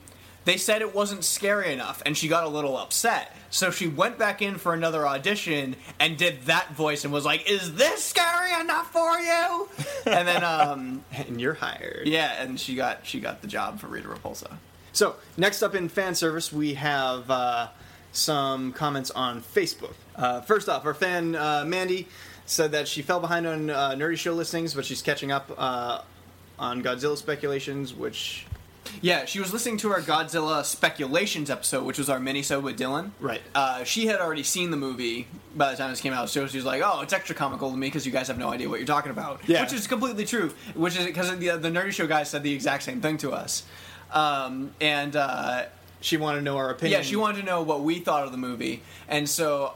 [0.46, 3.36] they said it wasn't scary enough, and she got a little upset.
[3.50, 7.50] So she went back in for another audition and did that voice and was like,
[7.50, 9.70] "Is this scary enough for you?"
[10.06, 12.08] and then, um, and you're hired.
[12.08, 14.58] yeah, and she got she got the job for Rita Repulsa.
[14.94, 17.68] So, next up in fan service, we have uh,
[18.12, 19.96] some comments on Facebook.
[20.16, 22.08] Uh, first off, our fan uh, Mandy
[22.46, 26.02] said that she fell behind on uh, Nerdy Show listings, but she's catching up uh,
[26.60, 28.46] on Godzilla speculations, which.
[29.02, 33.12] Yeah, she was listening to our Godzilla speculations episode, which was our mini-sode with Dylan.
[33.20, 33.42] Right.
[33.54, 36.58] Uh, she had already seen the movie by the time this came out, so she
[36.58, 38.80] was like, "Oh, it's extra comical to me because you guys have no idea what
[38.80, 39.62] you're talking about." Yeah.
[39.64, 40.54] Which is completely true.
[40.76, 43.64] Which is because the the Nerdy Show guys said the exact same thing to us,
[44.12, 45.66] um, and uh,
[46.02, 47.00] She wanted to know our opinion.
[47.00, 49.74] yeah, she wanted to know what we thought of the movie, and so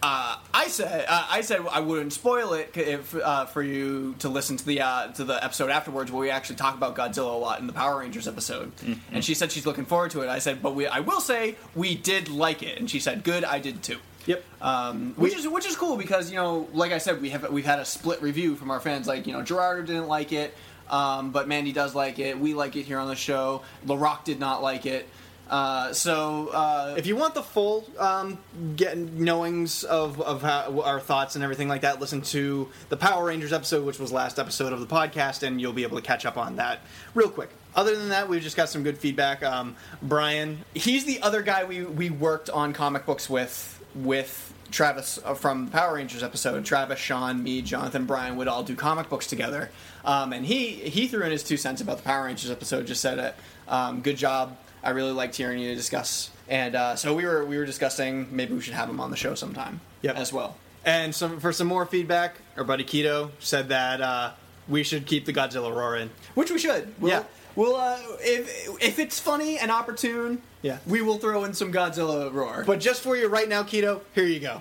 [0.00, 4.28] uh, I said uh, I said I wouldn't spoil it if, uh, for you to
[4.28, 7.38] listen to the uh, to the episode afterwards where we actually talk about Godzilla a
[7.38, 8.70] lot in the Power Rangers episode.
[9.12, 10.28] And she said she's looking forward to it.
[10.28, 13.42] I said, but we I will say we did like it, and she said, good,
[13.44, 13.98] I did too.
[14.26, 14.44] Yep.
[14.60, 17.64] Um, which is which is cool because you know, like I said, we have we've
[17.64, 19.06] had a split review from our fans.
[19.06, 20.54] Like you know, Gerardo didn't like it,
[20.90, 22.38] um, but Mandy does like it.
[22.38, 23.62] We like it here on the show.
[23.86, 25.08] LaRock did not like it.
[25.48, 28.38] Uh, so uh, If you want the full um,
[28.76, 33.24] get knowings of, of how, our thoughts and everything like that, listen to the Power
[33.26, 36.26] Rangers episode, which was last episode of the podcast, and you'll be able to catch
[36.26, 36.80] up on that
[37.14, 37.50] real quick.
[37.74, 39.42] Other than that, we've just got some good feedback.
[39.42, 45.18] Um, Brian, he's the other guy we we worked on comic books with with Travis
[45.24, 46.64] uh, from Power Rangers episode.
[46.64, 49.70] Travis, Sean, me, Jonathan, Brian would all do comic books together.
[50.04, 52.86] Um, and he he threw in his two cents about the Power Rangers episode.
[52.86, 53.34] Just said it.
[53.68, 54.56] Um, good job.
[54.82, 56.30] I really liked hearing you discuss.
[56.48, 59.16] And uh, so we were we were discussing maybe we should have him on the
[59.16, 59.80] show sometime.
[60.02, 60.16] Yep.
[60.16, 60.56] as well.
[60.84, 64.30] and some for some more feedback, our buddy Keto said that uh,
[64.68, 66.10] we should keep the Godzilla roar in.
[66.34, 66.94] Which we should.
[67.00, 67.22] We'll, Yeah.
[67.56, 70.78] We'll uh, if if it's funny and opportune, Yeah.
[70.86, 72.62] we will throw in some Godzilla roar.
[72.64, 74.60] But just for you right now, Keto, here you go.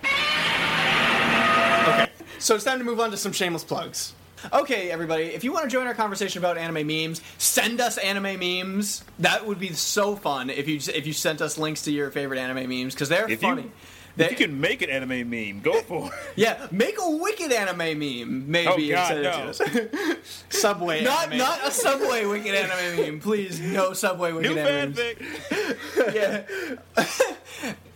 [1.87, 2.07] Okay,
[2.39, 4.13] so it's time to move on to some shameless plugs.
[4.53, 8.39] Okay, everybody, if you want to join our conversation about anime memes, send us anime
[8.39, 9.03] memes.
[9.19, 12.37] That would be so fun if you if you sent us links to your favorite
[12.39, 13.63] anime memes because they're If funny.
[13.63, 13.71] you,
[14.15, 16.13] They- if you can make an anime meme, go for it.
[16.35, 18.93] yeah, make a wicked anime meme, maybe.
[18.93, 19.51] Oh, God, and no.
[19.51, 20.17] send it to us.
[20.49, 21.03] Subway.
[21.03, 21.37] not anime.
[21.39, 23.59] not a Subway wicked anime meme, please.
[23.59, 24.97] No Subway wicked New anime memes.
[24.99, 26.13] fanfic.
[26.13, 27.05] Yeah.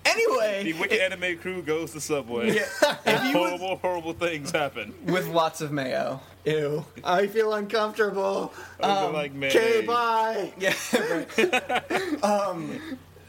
[0.05, 2.55] anyway, The Wicked Anime Crew goes to Subway.
[2.55, 2.65] yeah,
[3.05, 4.93] if you would- Horrible, horrible things happen.
[5.05, 6.19] with lots of mayo.
[6.45, 6.85] Ew.
[7.03, 8.53] I feel uncomfortable.
[8.81, 10.51] Um, like Okay, bye.
[10.59, 12.23] Yeah, right.
[12.23, 12.79] um,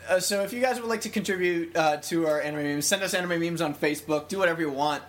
[0.09, 3.03] uh, so if you guys would like to contribute uh, to our anime memes, send
[3.03, 4.29] us anime memes on Facebook.
[4.29, 5.03] Do whatever you want.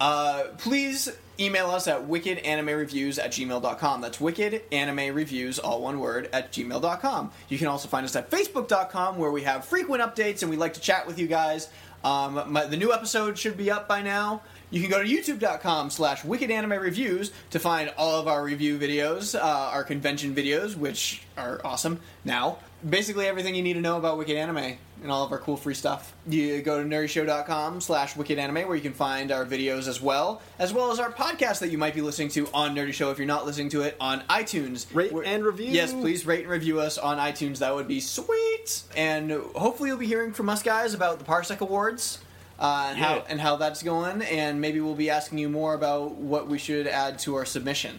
[0.00, 4.00] Uh, please email us at wickedanimereviews at gmail.com.
[4.00, 7.30] That's wickedanimereviews, all one word, at gmail.com.
[7.48, 10.74] You can also find us at facebook.com where we have frequent updates and we like
[10.74, 11.68] to chat with you guys.
[12.02, 14.42] Um, my, the new episode should be up by now.
[14.70, 18.78] You can go to youtube.com slash wicked anime reviews to find all of our review
[18.78, 22.58] videos, uh, our convention videos, which are awesome now.
[22.88, 25.74] Basically everything you need to know about Wicked Anime and all of our cool free
[25.74, 26.14] stuff.
[26.26, 30.40] You go to nerdyshow.com slash wicked anime where you can find our videos as well,
[30.58, 33.18] as well as our podcast that you might be listening to on Nerdy Show if
[33.18, 34.86] you're not listening to it on iTunes.
[34.94, 35.66] Rate Where- and review.
[35.68, 37.58] Yes, please rate and review us on iTunes.
[37.58, 38.82] That would be sweet.
[38.96, 42.18] And hopefully you'll be hearing from us guys about the Parsec Awards.
[42.60, 46.12] Uh, and how and how that's going, and maybe we'll be asking you more about
[46.12, 47.98] what we should add to our submission.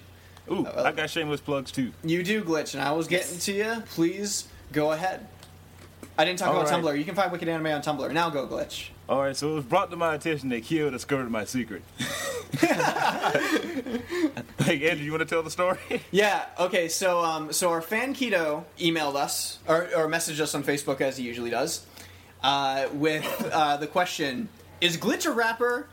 [0.51, 1.91] Ooh, I got shameless plugs too.
[2.03, 3.83] You do glitch, and I was getting to you.
[3.87, 5.27] Please go ahead.
[6.17, 6.83] I didn't talk All about right.
[6.83, 6.97] Tumblr.
[6.97, 8.13] You can find Wicked Anime on Tumblr.
[8.13, 8.89] Now go glitch.
[9.09, 11.81] All right, so it was brought to my attention that Kyo discovered my secret.
[14.59, 15.77] like Andrew, you want to tell the story?
[16.11, 16.45] Yeah.
[16.59, 16.87] Okay.
[16.87, 21.17] So, um, so our fan Keto emailed us or, or messaged us on Facebook as
[21.17, 21.85] he usually does,
[22.43, 25.87] uh, with uh, the question: Is Glitch a rapper?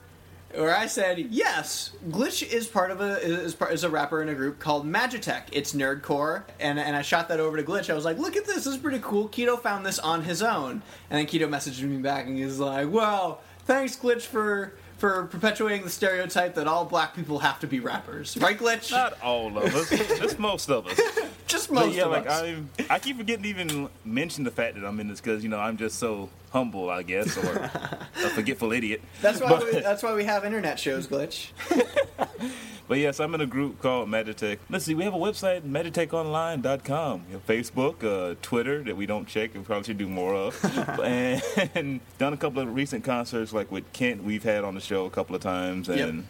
[0.54, 4.34] Where I said yes, Glitch is part of a is is a rapper in a
[4.34, 5.42] group called Magitech.
[5.52, 7.90] It's nerdcore, and and I shot that over to Glitch.
[7.90, 9.28] I was like, look at this, this is pretty cool.
[9.28, 12.88] Keto found this on his own, and then Keto messaged me back and he's like,
[12.88, 17.80] wow, thanks Glitch for for perpetuating the stereotype that all black people have to be
[17.80, 18.90] rappers, right, Glitch?
[18.90, 21.00] Not all of us, just most of us.
[21.48, 22.42] Just But most yeah, of like us.
[22.42, 25.48] I, I keep forgetting to even mention the fact that I'm in this because you
[25.48, 27.50] know I'm just so humble, I guess, or
[28.22, 29.00] a forgetful idiot.
[29.22, 31.46] That's why But- we, that's why we have internet shows, Glitch.
[32.88, 34.58] But yes, I'm in a group called Meditech.
[34.70, 37.24] Let's see, we have a website, meditechonline.com.
[37.30, 40.64] You know, Facebook, uh, Twitter that we don't check and probably should do more of.
[41.02, 41.42] and,
[41.74, 45.04] and done a couple of recent concerts, like with Kent, we've had on the show
[45.04, 45.88] a couple of times.
[45.88, 46.08] Yep.
[46.08, 46.26] And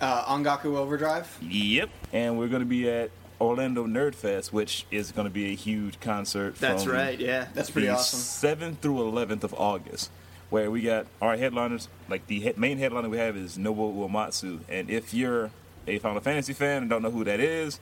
[0.00, 1.38] Uh, Ongaku Overdrive.
[1.40, 1.90] yep.
[2.12, 5.54] And we're going to be at Orlando Nerd Fest, which is going to be a
[5.54, 6.56] huge concert.
[6.56, 7.18] That's right.
[7.18, 7.46] Yeah.
[7.54, 8.18] That's pretty awesome.
[8.58, 10.10] 7th through 11th of August,
[10.50, 11.88] where we got our headliners.
[12.08, 15.50] Like the he- main headliner we have is Nobuo Uematsu, and if you're
[15.86, 17.80] a Final Fantasy fan and don't know who that is,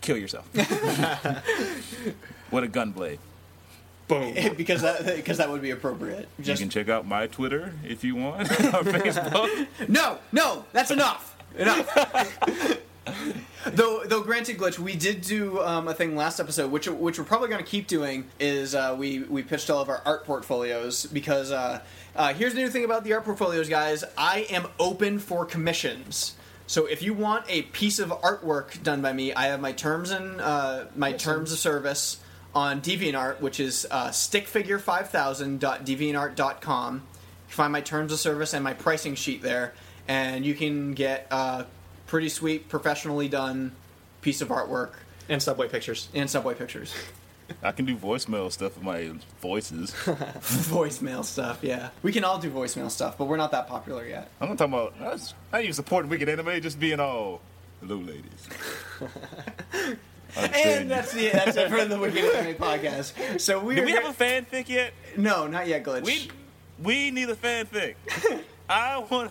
[0.00, 0.46] kill yourself
[2.50, 3.18] what a gunblade.
[4.08, 4.34] Boom.
[4.56, 6.28] because that because that would be appropriate.
[6.38, 9.66] You can check out my Twitter if you want, or Facebook.
[9.88, 11.36] no, no, that's enough.
[11.56, 12.80] Enough.
[13.66, 17.24] though, though, granted, glitch, we did do um, a thing last episode, which which we're
[17.24, 18.28] probably going to keep doing.
[18.40, 21.80] Is uh, we we pitched all of our art portfolios because uh,
[22.14, 24.04] uh, here's the new thing about the art portfolios, guys.
[24.18, 26.34] I am open for commissions.
[26.66, 30.10] So if you want a piece of artwork done by me, I have my terms
[30.10, 32.18] and uh, my terms of service
[32.54, 36.94] on DeviantArt, which is uh, stickfigure5000.deviantart.com.
[36.94, 37.00] You
[37.48, 39.74] can find my terms of service and my pricing sheet there,
[40.08, 41.66] and you can get a
[42.06, 43.72] pretty sweet, professionally done
[44.20, 44.90] piece of artwork
[45.28, 46.08] And Subway pictures.
[46.14, 46.94] and subway pictures.
[47.62, 49.90] I can do voicemail stuff with my voices.
[50.70, 51.90] voicemail stuff, yeah.
[52.02, 54.30] We can all do voicemail stuff, but we're not that popular yet.
[54.40, 54.94] I'm not talking about.
[55.00, 57.40] I, was, I even support Wicked Anime, just being all
[57.80, 58.48] hello, ladies.
[60.34, 63.38] And that's the that's it for the Wicked Anime podcast.
[63.38, 64.94] So we do we have a fanfic yet?
[65.16, 66.04] no, not yet, glitch.
[66.04, 66.30] We
[66.82, 67.96] we need a fanfic.
[68.68, 69.30] I want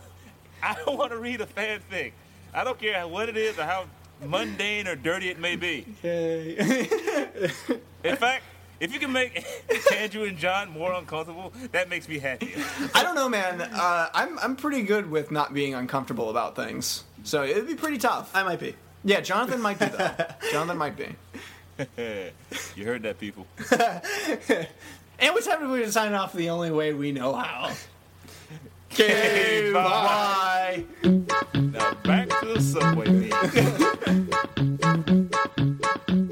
[0.62, 2.12] I want to read a fanfic.
[2.54, 3.86] I don't care what it is or how
[4.26, 5.86] mundane or dirty it may be.
[8.04, 8.44] In fact,
[8.80, 9.46] if you can make
[9.96, 12.54] Andrew and John more uncomfortable, that makes me happy.
[12.96, 13.62] I don't know, man.
[13.62, 17.98] Uh, I'm I'm pretty good with not being uncomfortable about things, so it'd be pretty
[18.00, 18.36] tough.
[18.36, 18.76] I might be.
[19.04, 20.12] Yeah, Jonathan might be though.
[20.52, 21.16] Jonathan might be.
[22.76, 23.46] you heard that, people.
[25.22, 27.72] And we time we sign off the only way we know how.
[28.94, 30.84] Okay, bye.
[31.02, 33.32] Now back to the subway.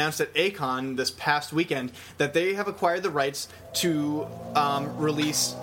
[0.00, 5.54] announced at A-Kon this past weekend that they have acquired the rights to um, release.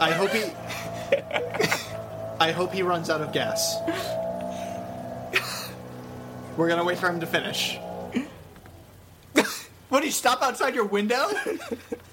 [0.00, 0.44] I hope he.
[2.40, 3.76] I hope he runs out of gas.
[6.56, 7.78] We're gonna wait for him to finish.
[9.90, 11.28] What do you stop outside your window?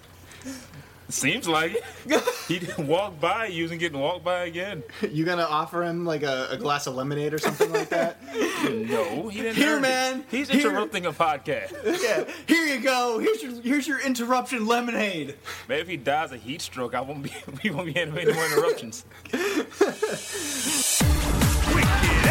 [1.10, 1.74] Seems like
[2.05, 2.24] it.
[2.47, 3.47] He didn't walk by.
[3.47, 4.84] He wasn't getting walked by again.
[5.01, 8.18] You gonna offer him like a, a glass of lemonade or something like that?
[8.70, 9.55] No, he didn't.
[9.55, 9.82] Here, earn it.
[9.82, 10.26] man.
[10.30, 10.60] He's Here.
[10.68, 11.72] interrupting a podcast.
[12.03, 12.26] yeah.
[12.45, 13.18] Here you go.
[13.20, 15.36] Here's your here's your interruption lemonade.
[15.68, 17.32] Maybe if he dies of heat stroke, I won't be.
[17.64, 19.05] We won't be having any more interruptions.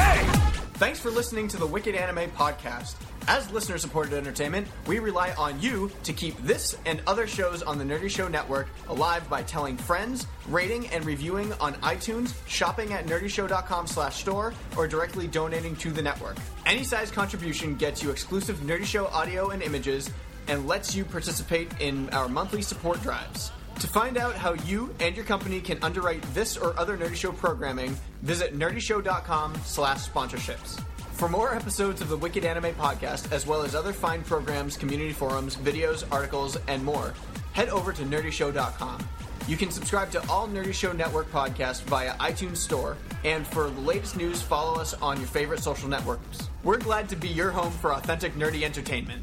[0.00, 0.34] Eh?
[0.78, 2.94] Thanks for listening to the Wicked Anime Podcast.
[3.26, 7.78] As listener supported entertainment, we rely on you to keep this and other shows on
[7.78, 13.06] the Nerdy Show Network alive by telling friends, rating and reviewing on iTunes, shopping at
[13.06, 16.36] nerdyshow.com slash store, or directly donating to the network.
[16.64, 20.08] Any size contribution gets you exclusive Nerdy Show audio and images
[20.46, 23.50] and lets you participate in our monthly support drives.
[23.80, 27.30] To find out how you and your company can underwrite this or other Nerdy Show
[27.30, 30.80] programming, visit nerdyshow.com slash sponsorships.
[31.12, 35.12] For more episodes of the Wicked Anime Podcast, as well as other fine programs, community
[35.12, 37.14] forums, videos, articles, and more,
[37.52, 38.98] head over to nerdyshow.com.
[39.46, 43.80] You can subscribe to all Nerdy Show Network podcasts via iTunes Store, and for the
[43.80, 46.50] latest news, follow us on your favorite social networks.
[46.64, 49.22] We're glad to be your home for authentic nerdy entertainment.